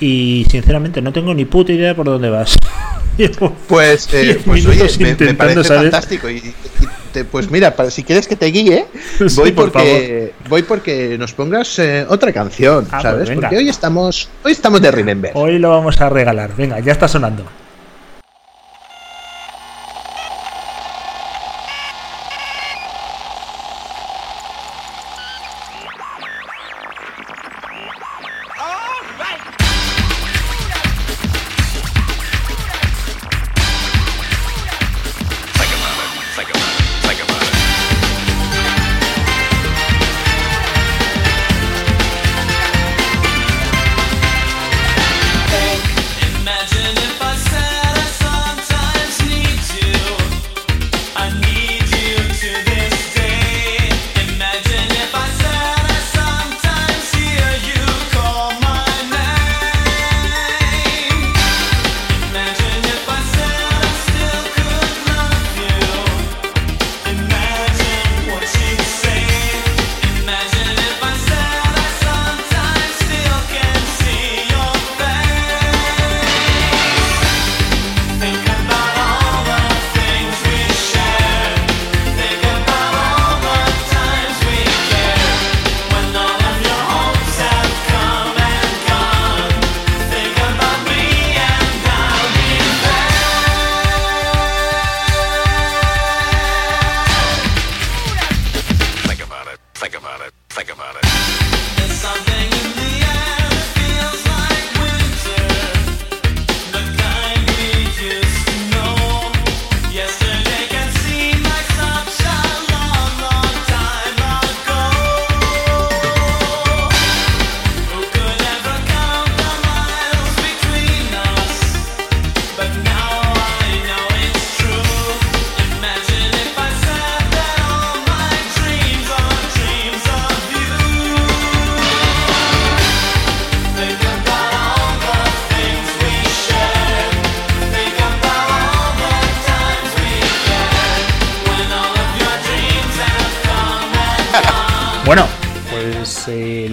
Y 0.01 0.47
sinceramente, 0.51 1.03
no 1.03 1.13
tengo 1.13 1.35
ni 1.35 1.45
puta 1.45 1.73
idea 1.73 1.95
por 1.95 2.07
dónde 2.07 2.31
vas. 2.31 2.57
Pues, 3.69 4.09
eh, 4.15 4.41
pues 4.43 4.65
oye, 4.65 4.75
minutos 4.77 4.99
me, 4.99 5.05
me 5.05 5.11
intentando 5.11 5.37
parece 5.37 5.65
saber. 5.69 5.83
fantástico. 5.91 6.31
Y, 6.31 6.37
y 6.39 6.55
te- 7.13 7.27
pues 7.27 7.51
mira, 7.51 7.77
para, 7.77 7.91
si 7.91 8.03
quieres 8.05 8.27
que 8.27 8.37
te 8.37 8.47
guíe, 8.47 8.87
Sí, 9.19 9.25
voy 9.37 9.53
por 9.53 9.71
porque 9.71 10.33
voy 10.49 10.63
porque 10.63 11.19
nos 11.19 11.35
pongas 11.35 11.79
eh, 11.79 12.07
otra 12.09 12.33
canción, 12.33 12.87
Ah, 12.91 13.01
pues 13.01 13.03
¿sabes? 13.03 13.29
venga. 13.29 13.43
porque 13.43 13.59
hoy 13.59 13.69
estamos 13.69 14.31
hoy 14.43 14.53
estamos 14.53 14.81
de 14.81 14.91
Remember. 14.91 15.31
Hoy 15.35 15.59
lo 15.59 15.69
vamos 15.69 16.01
a 16.01 16.09
regalar. 16.09 16.57
Venga, 16.57 16.81
ya 16.81 16.93
está 16.93 17.07
sonando. 17.07 17.45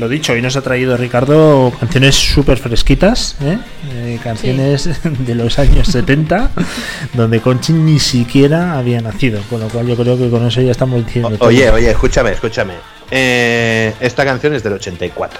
Lo 0.09 0.13
dicho, 0.13 0.33
hoy 0.33 0.41
nos 0.41 0.55
ha 0.55 0.61
traído 0.61 0.97
Ricardo 0.97 1.71
canciones 1.79 2.15
súper 2.15 2.57
fresquitas, 2.57 3.35
¿eh? 3.41 3.59
Eh, 3.93 4.19
canciones 4.23 4.89
de 5.03 5.35
los 5.35 5.59
años 5.59 5.87
70, 5.87 6.49
donde 7.13 7.39
Conchi 7.41 7.73
ni 7.73 7.99
siquiera 7.99 8.77
había 8.79 9.01
nacido, 9.01 9.39
con 9.49 9.59
lo 9.59 9.67
cual 9.67 9.85
yo 9.87 9.95
creo 9.95 10.17
que 10.17 10.29
con 10.31 10.45
eso 10.47 10.61
ya 10.61 10.71
estamos 10.71 11.05
diciendo. 11.05 11.29
O- 11.29 11.37
todo. 11.37 11.49
oye, 11.49 11.69
oye, 11.69 11.91
escúchame, 11.91 12.31
escúchame. 12.31 12.73
Eh, 13.11 13.93
esta 13.99 14.25
canción 14.25 14.53
es 14.55 14.63
del 14.63 14.73
84. 14.73 15.39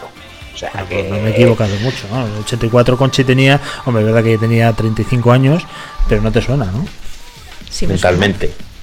O 0.54 0.58
sea, 0.58 0.70
Ah, 0.76 0.84
que 0.88 0.96
pues 1.00 1.10
no 1.10 1.16
me 1.18 1.30
he 1.30 1.32
equivocado 1.32 1.76
mucho, 1.82 2.06
¿no? 2.12 2.26
El 2.28 2.34
84 2.44 2.96
Conchi 2.98 3.24
tenía, 3.24 3.60
hombre, 3.86 4.04
es 4.04 4.08
verdad 4.08 4.24
que 4.24 4.38
tenía 4.38 4.72
35 4.74 5.32
años, 5.32 5.64
pero 6.08 6.22
no 6.22 6.32
te 6.32 6.42
suena, 6.42 6.66
¿no? 6.66 6.86
Sí, 7.70 7.88
me 7.88 7.96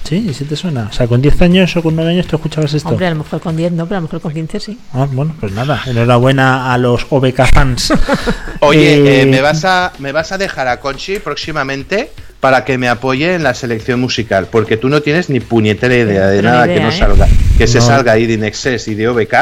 Sí, 0.07 0.33
sí 0.33 0.45
te 0.45 0.55
suena. 0.55 0.87
O 0.89 0.93
sea, 0.93 1.05
con 1.05 1.21
10 1.21 1.41
años 1.41 1.75
o 1.75 1.83
con 1.83 1.93
9 1.95 2.11
años 2.11 2.27
tú 2.27 2.37
escuchabas 2.37 2.73
esto. 2.73 2.87
Hombre, 2.89 3.07
a 3.07 3.09
lo 3.09 3.17
mejor 3.17 3.41
con 3.41 3.57
10 3.57 3.73
no, 3.73 3.85
pero 3.87 3.97
a 3.97 3.99
lo 3.99 4.03
mejor 4.03 4.21
con 4.21 4.33
15 4.33 4.59
sí. 4.61 4.77
Ah, 4.93 5.05
bueno, 5.11 5.35
pues 5.37 5.51
nada, 5.51 5.81
enhorabuena 5.85 6.73
a 6.73 6.77
los 6.77 7.05
OBK 7.09 7.45
fans. 7.53 7.91
Oye, 8.61 8.95
Eh, 8.95 9.21
eh, 9.21 9.25
¿me, 9.25 9.41
vas 9.41 9.65
a, 9.65 9.91
¿me 9.99 10.13
vas 10.13 10.31
a 10.31 10.37
dejar 10.37 10.69
a 10.69 10.79
Conchi 10.79 11.19
próximamente 11.19 12.09
para 12.39 12.63
que 12.63 12.77
me 12.77 12.87
apoye 12.87 13.35
en 13.35 13.43
la 13.43 13.53
selección 13.53 13.99
musical? 13.99 14.47
Porque 14.49 14.77
tú 14.77 14.87
no 14.87 15.01
tienes 15.01 15.29
ni 15.29 15.41
puñetera 15.41 15.93
idea 15.93 16.27
de 16.27 16.37
Pero 16.37 16.49
nada 16.51 16.67
que 16.67 16.79
no 16.79 16.89
¿eh? 16.89 16.97
salga. 16.97 17.27
Que 17.57 17.67
se 17.67 17.81
salga 17.81 18.13
ahí 18.13 18.25
de 18.27 18.35
Inexcess 18.35 18.87
y 18.87 18.95
de 18.95 19.09
OBK, 19.09 19.35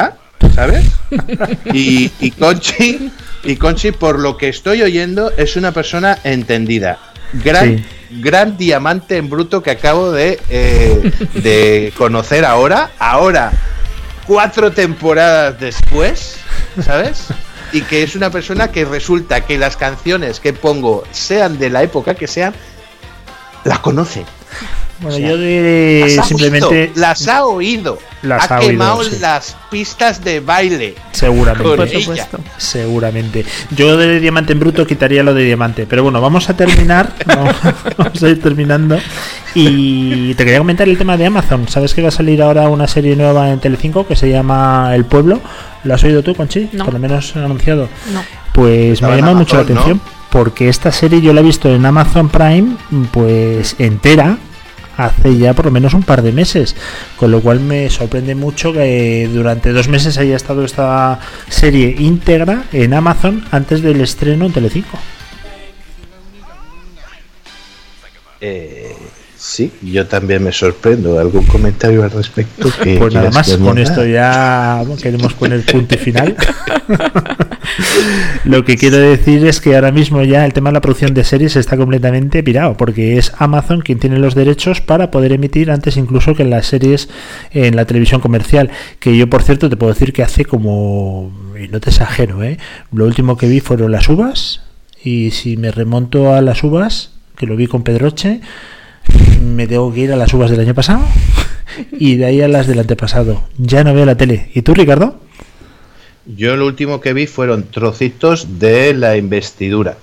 ¿sabes? 0.54 0.84
Y, 1.72 2.10
y 2.18 2.30
Conchi, 2.32 3.10
y 3.44 3.56
Conchi, 3.56 3.92
por 3.92 4.18
lo 4.18 4.36
que 4.36 4.48
estoy 4.48 4.82
oyendo, 4.82 5.30
es 5.36 5.54
una 5.56 5.70
persona 5.70 6.18
entendida. 6.24 6.98
Gran, 7.44 7.76
Sí. 7.78 7.84
Gran 8.10 8.56
diamante 8.56 9.16
en 9.16 9.28
bruto 9.28 9.62
que 9.62 9.70
acabo 9.70 10.12
de, 10.12 10.40
eh, 10.48 11.12
de 11.34 11.92
conocer 11.96 12.44
ahora. 12.44 12.90
Ahora, 12.98 13.52
cuatro 14.26 14.72
temporadas 14.72 15.58
después, 15.60 16.36
¿sabes? 16.84 17.26
Y 17.72 17.82
que 17.82 18.02
es 18.02 18.14
una 18.16 18.30
persona 18.30 18.70
que 18.70 18.84
resulta 18.84 19.42
que 19.42 19.58
las 19.58 19.76
canciones 19.76 20.40
que 20.40 20.52
pongo, 20.52 21.04
sean 21.10 21.58
de 21.58 21.70
la 21.70 21.82
época 21.82 22.14
que 22.14 22.26
sean, 22.26 22.54
las 23.64 23.80
conoce. 23.80 24.24
Bueno, 25.00 25.16
O 25.16 25.18
sea, 25.18 25.28
yo 25.28 25.36
de 25.36 26.04
Las 26.08 26.18
ha 26.18 26.28
simplemente 26.28 26.66
oído, 26.66 26.92
las 26.96 27.28
ha 27.28 27.44
oído. 27.44 27.98
Las 28.22 28.50
ha 28.50 28.56
ha 28.56 28.58
oído, 28.60 28.70
quemado 28.70 29.04
sí. 29.04 29.18
las 29.20 29.56
pistas 29.70 30.24
de 30.24 30.40
baile. 30.40 30.94
seguramente. 31.12 31.76
Por 31.76 31.88
supuesto. 31.88 32.38
Seguramente. 32.56 33.44
Yo 33.70 33.96
de 33.96 34.20
diamante 34.20 34.52
en 34.52 34.60
bruto 34.60 34.86
quitaría 34.86 35.22
lo 35.22 35.34
de 35.34 35.44
diamante. 35.44 35.86
Pero 35.86 36.02
bueno, 36.02 36.20
vamos 36.20 36.48
a 36.48 36.56
terminar. 36.56 37.12
vamos, 37.96 38.22
a 38.22 38.28
ir 38.28 38.40
terminando. 38.40 38.98
Y 39.54 40.34
te 40.34 40.44
quería 40.44 40.58
comentar 40.58 40.88
el 40.88 40.96
tema 40.96 41.16
de 41.16 41.26
Amazon. 41.26 41.68
¿Sabes 41.68 41.92
que 41.94 42.02
va 42.02 42.08
a 42.08 42.12
salir 42.12 42.42
ahora 42.42 42.68
una 42.68 42.86
serie 42.86 43.16
nueva 43.16 43.50
en 43.50 43.60
Telecinco 43.60 44.06
que 44.06 44.16
se 44.16 44.30
llama 44.30 44.92
El 44.94 45.04
Pueblo? 45.04 45.40
¿Lo 45.84 45.94
has 45.94 46.02
oído 46.04 46.22
tú, 46.22 46.34
Conchi? 46.34 46.70
No. 46.72 46.84
Por 46.84 46.94
lo 46.94 47.00
menos 47.00 47.36
anunciado. 47.36 47.88
No. 48.12 48.22
Pues 48.52 49.02
me 49.02 49.16
llama 49.16 49.34
mucho 49.34 49.56
la 49.56 49.62
atención. 49.62 50.00
Porque 50.30 50.68
esta 50.68 50.90
serie 50.90 51.20
yo 51.20 51.32
la 51.32 51.40
he 51.40 51.44
visto 51.44 51.72
en 51.72 51.86
Amazon 51.86 52.28
Prime, 52.28 52.76
pues 53.12 53.76
entera, 53.78 54.38
hace 54.96 55.36
ya 55.36 55.54
por 55.54 55.66
lo 55.66 55.70
menos 55.70 55.94
un 55.94 56.02
par 56.02 56.22
de 56.22 56.32
meses. 56.32 56.74
Con 57.16 57.30
lo 57.30 57.40
cual 57.40 57.60
me 57.60 57.90
sorprende 57.90 58.34
mucho 58.34 58.72
que 58.72 59.28
durante 59.32 59.72
dos 59.72 59.88
meses 59.88 60.18
haya 60.18 60.36
estado 60.36 60.64
esta 60.64 61.20
serie 61.48 61.94
íntegra 61.98 62.64
en 62.72 62.94
Amazon 62.94 63.44
antes 63.50 63.82
del 63.82 64.00
estreno 64.00 64.46
en 64.46 64.52
Telecinco. 64.52 64.98
Eh, 68.40 68.94
sí, 69.36 69.72
yo 69.82 70.06
también 70.06 70.42
me 70.42 70.52
sorprendo. 70.52 71.18
¿Algún 71.18 71.44
comentario 71.44 72.02
al 72.02 72.10
respecto? 72.10 72.68
Que 72.82 72.98
Pues 72.98 73.14
nada 73.14 73.30
más, 73.30 73.48
que 73.48 73.58
con 73.58 73.78
esto 73.78 74.04
ya 74.04 74.82
queremos 75.02 75.34
poner 75.34 75.64
punto 75.64 75.94
y 75.94 75.98
final. 75.98 76.36
Lo 78.44 78.64
que 78.64 78.76
quiero 78.76 78.98
decir 78.98 79.46
es 79.46 79.60
que 79.60 79.74
ahora 79.74 79.90
mismo 79.90 80.22
ya 80.22 80.44
el 80.44 80.52
tema 80.52 80.70
de 80.70 80.74
la 80.74 80.80
producción 80.80 81.14
de 81.14 81.24
series 81.24 81.56
está 81.56 81.76
completamente 81.76 82.42
pirado, 82.42 82.76
porque 82.76 83.18
es 83.18 83.32
Amazon 83.38 83.80
quien 83.80 83.98
tiene 83.98 84.18
los 84.18 84.34
derechos 84.34 84.80
para 84.80 85.10
poder 85.10 85.32
emitir 85.32 85.70
antes 85.70 85.96
incluso 85.96 86.34
que 86.34 86.44
las 86.44 86.66
series 86.66 87.08
en 87.50 87.76
la 87.76 87.84
televisión 87.84 88.20
comercial. 88.20 88.70
Que 89.00 89.16
yo, 89.16 89.28
por 89.28 89.42
cierto, 89.42 89.68
te 89.68 89.76
puedo 89.76 89.92
decir 89.92 90.12
que 90.12 90.22
hace 90.22 90.44
como, 90.44 91.32
y 91.60 91.68
no 91.68 91.80
te 91.80 91.90
exagero, 91.90 92.42
¿eh? 92.42 92.58
lo 92.92 93.04
último 93.04 93.36
que 93.36 93.48
vi 93.48 93.60
fueron 93.60 93.92
las 93.92 94.08
uvas, 94.08 94.62
y 95.02 95.30
si 95.30 95.56
me 95.56 95.70
remonto 95.70 96.34
a 96.34 96.40
las 96.40 96.64
uvas, 96.64 97.12
que 97.36 97.46
lo 97.46 97.56
vi 97.56 97.66
con 97.66 97.82
Pedroche, 97.82 98.40
me 99.42 99.66
tengo 99.66 99.92
que 99.92 100.00
ir 100.00 100.12
a 100.12 100.16
las 100.16 100.32
uvas 100.34 100.50
del 100.50 100.60
año 100.60 100.74
pasado 100.74 101.00
y 101.92 102.16
de 102.16 102.24
ahí 102.26 102.40
a 102.42 102.48
las 102.48 102.66
del 102.66 102.78
antepasado. 102.80 103.42
Ya 103.58 103.84
no 103.84 103.94
veo 103.94 104.04
la 104.06 104.16
tele. 104.16 104.50
¿Y 104.54 104.62
tú, 104.62 104.74
Ricardo? 104.74 105.20
Yo 106.26 106.56
lo 106.56 106.66
último 106.66 107.00
que 107.00 107.12
vi 107.12 107.26
fueron 107.26 107.64
trocitos 107.64 108.58
de 108.58 108.94
la 108.94 109.16
investidura. 109.16 109.96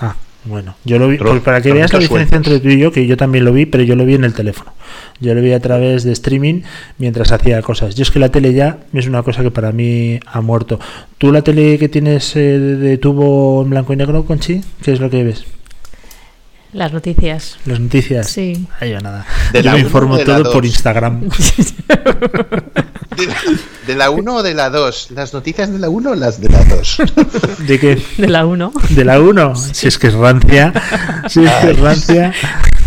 Ah, 0.00 0.14
bueno, 0.44 0.76
yo 0.84 0.98
lo 0.98 1.08
vi, 1.08 1.18
Tro- 1.18 1.28
pues 1.30 1.42
para 1.42 1.60
que 1.60 1.72
veas 1.72 1.92
la 1.92 1.98
diferencia 1.98 2.36
sueltos. 2.38 2.52
entre 2.54 2.70
tú 2.70 2.74
y 2.74 2.80
yo, 2.80 2.90
que 2.90 3.06
yo 3.06 3.18
también 3.18 3.44
lo 3.44 3.52
vi, 3.52 3.66
pero 3.66 3.84
yo 3.84 3.94
lo 3.94 4.06
vi 4.06 4.14
en 4.14 4.24
el 4.24 4.32
teléfono. 4.32 4.72
Yo 5.20 5.34
lo 5.34 5.42
vi 5.42 5.52
a 5.52 5.60
través 5.60 6.04
de 6.04 6.12
streaming 6.12 6.62
mientras 6.96 7.32
hacía 7.32 7.60
cosas. 7.60 7.94
Yo 7.96 8.02
es 8.02 8.10
que 8.10 8.18
la 8.18 8.30
tele 8.30 8.54
ya 8.54 8.78
es 8.94 9.06
una 9.06 9.22
cosa 9.22 9.42
que 9.42 9.50
para 9.50 9.72
mí 9.72 10.18
ha 10.26 10.40
muerto. 10.40 10.80
¿Tú 11.18 11.32
la 11.32 11.42
tele 11.42 11.78
que 11.78 11.88
tienes 11.90 12.34
eh, 12.36 12.58
de 12.58 12.96
tubo 12.96 13.62
en 13.62 13.68
blanco 13.70 13.92
y 13.92 13.96
negro, 13.96 14.24
Conchi? 14.24 14.62
¿Qué 14.82 14.92
es 14.92 15.00
lo 15.00 15.10
que 15.10 15.22
ves? 15.24 15.44
Las 16.72 16.92
noticias. 16.92 17.56
Las 17.64 17.80
noticias. 17.80 18.28
Sí. 18.28 18.66
Ahí 18.80 18.92
va 18.92 19.00
nada. 19.00 19.26
De 19.52 19.62
yo 19.62 19.64
la 19.64 19.72
me 19.72 19.78
uno 19.78 19.86
informo 19.86 20.14
o 20.14 20.18
de 20.18 20.26
la 20.26 20.36
todo 20.36 20.52
por 20.52 20.62
dos? 20.62 20.70
Instagram. 20.70 21.20
¿De, 23.16 23.28
de 23.86 23.94
la 23.94 24.10
1 24.10 24.34
o 24.34 24.42
de 24.42 24.54
la 24.54 24.68
2? 24.68 25.10
¿Las 25.12 25.32
noticias 25.32 25.72
de 25.72 25.78
la 25.78 25.88
1 25.88 26.10
o 26.10 26.14
las 26.14 26.40
de 26.40 26.50
la 26.50 26.64
2? 26.64 26.98
¿De 27.66 27.80
qué? 27.80 28.02
De 28.18 28.28
la 28.28 28.44
1. 28.44 28.72
De 28.90 29.04
la 29.04 29.18
1, 29.18 29.56
si 29.56 29.88
es 29.88 29.98
que 29.98 30.08
es 30.08 30.14
rancia, 30.14 30.72
si 31.28 31.44
es 31.44 31.52
que 31.52 31.70
es 31.70 31.78
rancia, 31.78 32.34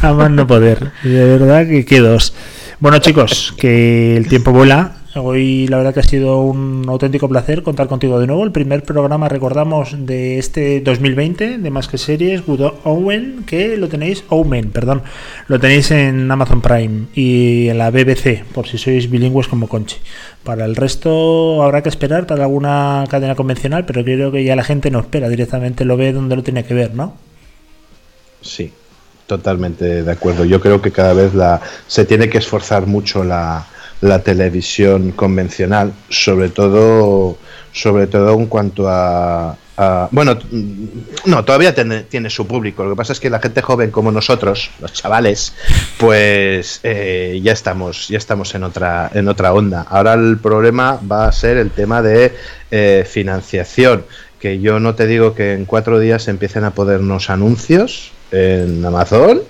a 0.02 0.14
más 0.14 0.30
no 0.30 0.46
poder. 0.46 0.92
De 1.04 1.26
verdad 1.26 1.68
que 1.68 1.84
qué 1.84 2.00
dos. 2.00 2.34
Bueno, 2.80 3.00
chicos, 3.00 3.54
que 3.58 4.16
el 4.16 4.28
tiempo 4.28 4.52
vuela. 4.52 5.01
Hoy 5.14 5.68
la 5.68 5.78
verdad 5.78 5.94
que 5.94 6.00
ha 6.00 6.04
sido 6.04 6.40
un 6.40 6.86
auténtico 6.88 7.28
placer 7.28 7.64
contar 7.64 7.90
contigo 7.90 8.18
de 8.18 8.28
nuevo. 8.28 8.46
El 8.46 8.54
primer 8.54 8.84
programa, 8.84 9.28
recordamos, 9.28 9.94
de 9.98 10.40
este 10.40 10.80
2020 10.80 11.58
de 11.58 11.70
Más 11.70 11.90
que 11.90 11.98
Series, 11.98 12.46
Good 12.46 12.62
Owen, 12.86 13.44
que 13.46 13.76
lo 13.76 13.90
tenéis, 13.90 14.24
Omen, 14.30 14.72
perdón, 14.72 15.04
lo 15.48 15.60
tenéis 15.60 15.92
en 15.92 16.32
Amazon 16.32 16.62
Prime 16.62 17.08
y 17.14 17.68
en 17.68 17.78
la 17.78 17.92
BBC, 17.92 18.46
por 18.54 18.68
si 18.68 18.78
sois 18.78 19.12
bilingües 19.12 19.50
como 19.50 19.68
Conchi. 19.68 19.98
Para 20.46 20.64
el 20.64 20.78
resto 20.78 21.62
habrá 21.62 21.84
que 21.84 21.90
esperar 21.90 22.26
para 22.26 22.46
alguna 22.46 23.04
cadena 23.10 23.36
convencional, 23.36 23.86
pero 23.86 24.06
creo 24.06 24.32
que 24.32 24.46
ya 24.46 24.56
la 24.56 24.64
gente 24.64 24.92
no 24.92 25.00
espera, 25.00 25.28
directamente 25.28 25.84
lo 25.84 25.98
ve 25.98 26.14
donde 26.14 26.38
lo 26.38 26.44
tiene 26.44 26.64
que 26.64 26.74
ver, 26.74 26.96
¿no? 26.96 27.18
Sí, 28.40 28.72
totalmente 29.28 30.04
de 30.04 30.12
acuerdo. 30.12 30.46
Yo 30.46 30.62
creo 30.62 30.82
que 30.82 30.92
cada 30.92 31.12
vez 31.12 31.34
la, 31.34 31.60
se 31.86 32.06
tiene 32.06 32.30
que 32.30 32.38
esforzar 32.38 32.88
mucho 32.88 33.26
la, 33.26 33.68
la 34.02 34.20
televisión 34.24 35.12
convencional, 35.12 35.94
sobre 36.10 36.50
todo, 36.50 37.38
sobre 37.72 38.08
todo 38.08 38.34
en 38.34 38.48
cuanto 38.48 38.90
a, 38.90 39.56
a- 39.78 40.08
bueno, 40.12 40.38
no, 41.26 41.46
todavía 41.46 41.74
tiene, 41.74 42.02
tiene 42.04 42.30
su 42.30 42.46
público. 42.48 42.84
Lo 42.84 42.92
que 42.92 42.96
pasa 42.96 43.14
es 43.14 43.20
que 43.20 43.30
la 43.30 43.40
gente 43.40 43.62
joven 43.62 43.92
como 43.92 44.12
nosotros, 44.12 44.72
los 44.82 44.92
chavales, 44.94 45.54
pues 45.98 46.80
eh, 46.84 47.40
ya 47.44 47.52
estamos, 47.54 48.08
ya 48.08 48.18
estamos 48.18 48.54
en 48.56 48.64
otra, 48.64 49.12
en 49.14 49.28
otra 49.28 49.54
onda. 49.54 49.86
Ahora 49.90 50.14
el 50.16 50.38
problema 50.40 51.00
va 51.10 51.28
a 51.28 51.32
ser 51.32 51.58
el 51.58 51.70
tema 51.72 52.02
de 52.02 52.34
eh, 52.72 53.06
financiación. 53.10 54.04
Que 54.40 54.60
yo 54.60 54.80
no 54.80 54.96
te 54.96 55.06
digo 55.06 55.36
que 55.36 55.54
en 55.54 55.66
cuatro 55.66 56.00
días 56.00 56.28
empiecen 56.28 56.64
a 56.64 56.72
ponernos 56.72 57.30
anuncios 57.30 58.12
en 58.32 58.84
Amazon 58.84 59.42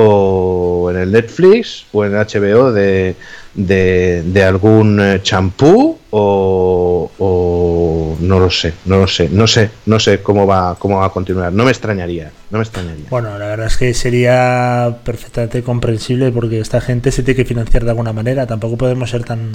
o 0.00 0.90
en 0.92 0.96
el 0.96 1.10
Netflix 1.10 1.84
o 1.92 2.04
en 2.04 2.12
HBO 2.12 2.72
de, 2.72 3.16
de, 3.54 4.22
de 4.24 4.44
algún 4.44 5.00
eh, 5.00 5.20
champú 5.22 5.98
o, 6.10 7.10
o 7.18 8.16
no 8.20 8.38
lo 8.38 8.48
sé, 8.48 8.74
no 8.84 8.98
lo 8.98 9.08
sé, 9.08 9.28
no 9.28 9.48
sé, 9.48 9.70
no 9.86 9.98
sé 9.98 10.22
cómo 10.22 10.46
va, 10.46 10.76
cómo 10.78 10.98
va 10.98 11.06
a 11.06 11.10
continuar. 11.10 11.52
No 11.52 11.64
me 11.64 11.72
extrañaría, 11.72 12.30
no 12.50 12.58
me 12.58 12.62
extrañaría. 12.62 13.06
Bueno, 13.10 13.36
la 13.38 13.46
verdad 13.46 13.66
es 13.66 13.76
que 13.76 13.92
sería 13.92 14.98
perfectamente 15.04 15.64
comprensible 15.64 16.30
porque 16.30 16.60
esta 16.60 16.80
gente 16.80 17.10
se 17.10 17.24
tiene 17.24 17.36
que 17.36 17.44
financiar 17.44 17.82
de 17.82 17.90
alguna 17.90 18.12
manera. 18.12 18.46
Tampoco 18.46 18.76
podemos 18.76 19.10
ser 19.10 19.24
tan 19.24 19.52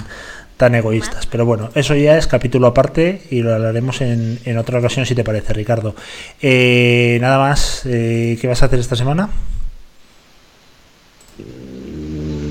tan 0.58 0.74
egoístas. 0.74 1.26
Pero 1.26 1.46
bueno, 1.46 1.70
eso 1.74 1.94
ya 1.94 2.18
es 2.18 2.26
capítulo 2.26 2.66
aparte 2.66 3.22
y 3.30 3.40
lo 3.40 3.54
hablaremos 3.54 4.02
en, 4.02 4.38
en 4.44 4.58
otra 4.58 4.78
ocasión 4.78 5.06
si 5.06 5.14
te 5.14 5.24
parece, 5.24 5.54
Ricardo. 5.54 5.94
Eh, 6.42 7.16
nada 7.22 7.38
más, 7.38 7.82
eh, 7.86 8.36
¿qué 8.40 8.46
vas 8.46 8.62
a 8.62 8.66
hacer 8.66 8.78
esta 8.78 8.94
semana? 8.94 9.30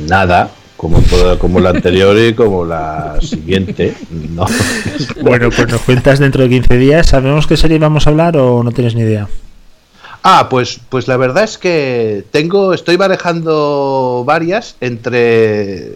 Nada, 0.08 0.52
como 0.78 1.00
toda, 1.02 1.40
como 1.40 1.60
la 1.60 1.70
anterior 1.70 2.18
y 2.20 2.34
como 2.34 2.66
la 2.66 3.18
siguiente. 3.22 3.96
No. 4.12 4.46
Bueno, 5.22 5.50
pues 5.50 5.70
nos 5.70 5.82
cuentas 5.82 6.20
dentro 6.20 6.44
de 6.44 6.50
15 6.50 6.78
días. 6.78 7.08
¿Sabemos 7.08 7.48
qué 7.48 7.58
serie 7.58 7.80
vamos 7.80 8.06
a 8.06 8.10
hablar 8.10 8.38
o 8.38 8.64
no 8.64 8.72
tienes 8.72 8.96
ni 8.96 9.02
idea? 9.02 9.28
Ah, 10.24 10.48
pues, 10.50 10.80
pues 10.90 11.08
la 11.08 11.18
verdad 11.18 11.44
es 11.44 11.58
que 11.58 12.24
tengo, 12.32 12.74
estoy 12.74 12.96
barajando 12.96 14.24
varias 14.26 14.78
entre 14.80 15.96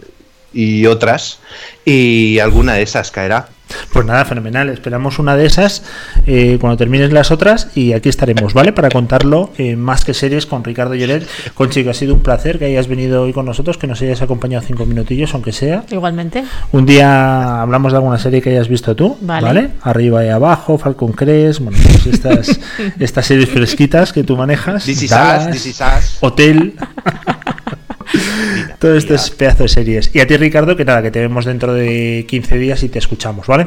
y 0.52 0.86
otras, 0.86 1.38
y 1.84 2.38
alguna 2.38 2.74
de 2.74 2.82
esas 2.82 3.10
caerá. 3.10 3.48
Pues 3.92 4.06
nada, 4.06 4.24
fenomenal. 4.24 4.68
Esperamos 4.68 5.18
una 5.18 5.36
de 5.36 5.46
esas 5.46 5.82
eh, 6.26 6.58
cuando 6.60 6.76
termines 6.76 7.12
las 7.12 7.30
otras 7.30 7.68
y 7.74 7.92
aquí 7.92 8.08
estaremos, 8.08 8.54
¿vale? 8.54 8.72
Para 8.72 8.90
contarlo 8.90 9.50
en 9.58 9.80
más 9.80 10.04
que 10.04 10.14
series 10.14 10.46
con 10.46 10.64
Ricardo 10.64 10.94
Lloret. 10.94 11.26
Conchi, 11.54 11.84
que 11.84 11.90
ha 11.90 11.94
sido 11.94 12.14
un 12.14 12.20
placer 12.20 12.58
que 12.58 12.66
hayas 12.66 12.88
venido 12.88 13.22
hoy 13.22 13.32
con 13.32 13.46
nosotros, 13.46 13.78
que 13.78 13.86
nos 13.86 14.00
hayas 14.02 14.22
acompañado 14.22 14.64
cinco 14.66 14.86
minutillos, 14.86 15.34
aunque 15.34 15.52
sea. 15.52 15.84
Igualmente. 15.90 16.44
Un 16.72 16.86
día 16.86 17.62
hablamos 17.62 17.92
de 17.92 17.98
alguna 17.98 18.18
serie 18.18 18.42
que 18.42 18.50
hayas 18.50 18.68
visto 18.68 18.94
tú, 18.94 19.16
¿vale? 19.20 19.46
Vale. 19.46 19.70
Arriba 19.82 20.24
y 20.24 20.28
abajo, 20.28 20.78
Falcon 20.78 21.12
Crest, 21.12 21.60
bueno, 21.60 21.78
pues 21.82 22.06
estas, 22.06 22.60
estas 22.98 23.26
series 23.26 23.48
fresquitas 23.48 24.12
que 24.12 24.24
tú 24.24 24.36
manejas. 24.36 24.84
This 24.84 25.02
is 25.02 25.12
us, 25.12 25.50
this 25.50 25.66
is 25.66 25.80
us. 25.80 26.18
Hotel. 26.20 26.74
Mira, 28.80 28.80
Todo 28.80 28.90
mira. 28.92 28.98
esto 28.98 29.14
es 29.14 29.30
pedazo 29.30 29.64
de 29.64 29.68
series. 29.68 30.14
Y 30.14 30.20
a 30.20 30.26
ti, 30.26 30.36
Ricardo, 30.36 30.76
que 30.76 30.84
nada, 30.84 31.02
que 31.02 31.10
te 31.10 31.20
vemos 31.20 31.44
dentro 31.44 31.72
de 31.74 32.24
15 32.28 32.58
días 32.58 32.82
y 32.82 32.88
te 32.88 32.98
escuchamos, 32.98 33.46
¿vale? 33.46 33.66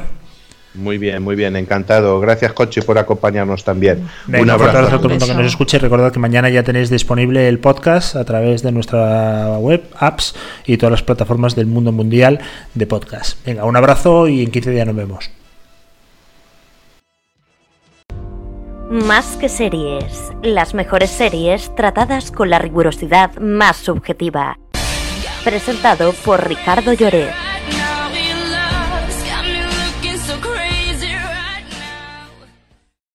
Muy 0.74 0.98
bien, 0.98 1.22
muy 1.22 1.36
bien, 1.36 1.58
encantado. 1.58 2.20
Gracias, 2.22 2.54
Coche, 2.54 2.82
por 2.82 2.98
acompañarnos 2.98 3.66
también. 3.66 4.08
Venga, 4.26 4.44
un 4.44 4.50
abrazo 4.52 4.78
a 4.80 4.98
todo 4.98 5.08
el 5.08 5.10
mundo 5.10 5.28
que 5.28 5.34
nos 5.34 5.46
escuche. 5.46 5.78
Recordad 5.80 6.14
que 6.14 6.20
mañana 6.20 6.50
ya 6.50 6.64
tenéis 6.64 6.90
disponible 6.90 7.50
el 7.50 7.60
podcast 7.60 8.16
a 8.16 8.24
través 8.24 8.62
de 8.64 8.72
nuestra 8.72 9.58
web, 9.60 9.84
apps 10.00 10.34
y 10.66 10.78
todas 10.78 10.92
las 10.92 11.04
plataformas 11.04 11.56
del 11.56 11.66
mundo 11.68 11.92
mundial 11.92 12.40
de 12.74 12.88
podcast. 12.88 13.46
Venga, 13.46 13.66
un 13.66 13.76
abrazo 13.76 14.30
y 14.30 14.44
en 14.44 14.52
15 14.52 14.72
días 14.72 14.88
nos 14.88 14.96
vemos. 14.96 15.30
Más 18.90 19.38
que 19.38 19.50
series, 19.50 20.32
las 20.42 20.74
mejores 20.74 21.10
series 21.10 21.74
tratadas 21.76 22.32
con 22.32 22.50
la 22.50 22.60
rigurosidad 22.60 23.38
más 23.40 23.78
subjetiva. 23.78 24.58
Presentado 25.44 26.14
por 26.14 26.48
Ricardo 26.48 26.94
Lloret. 26.94 27.51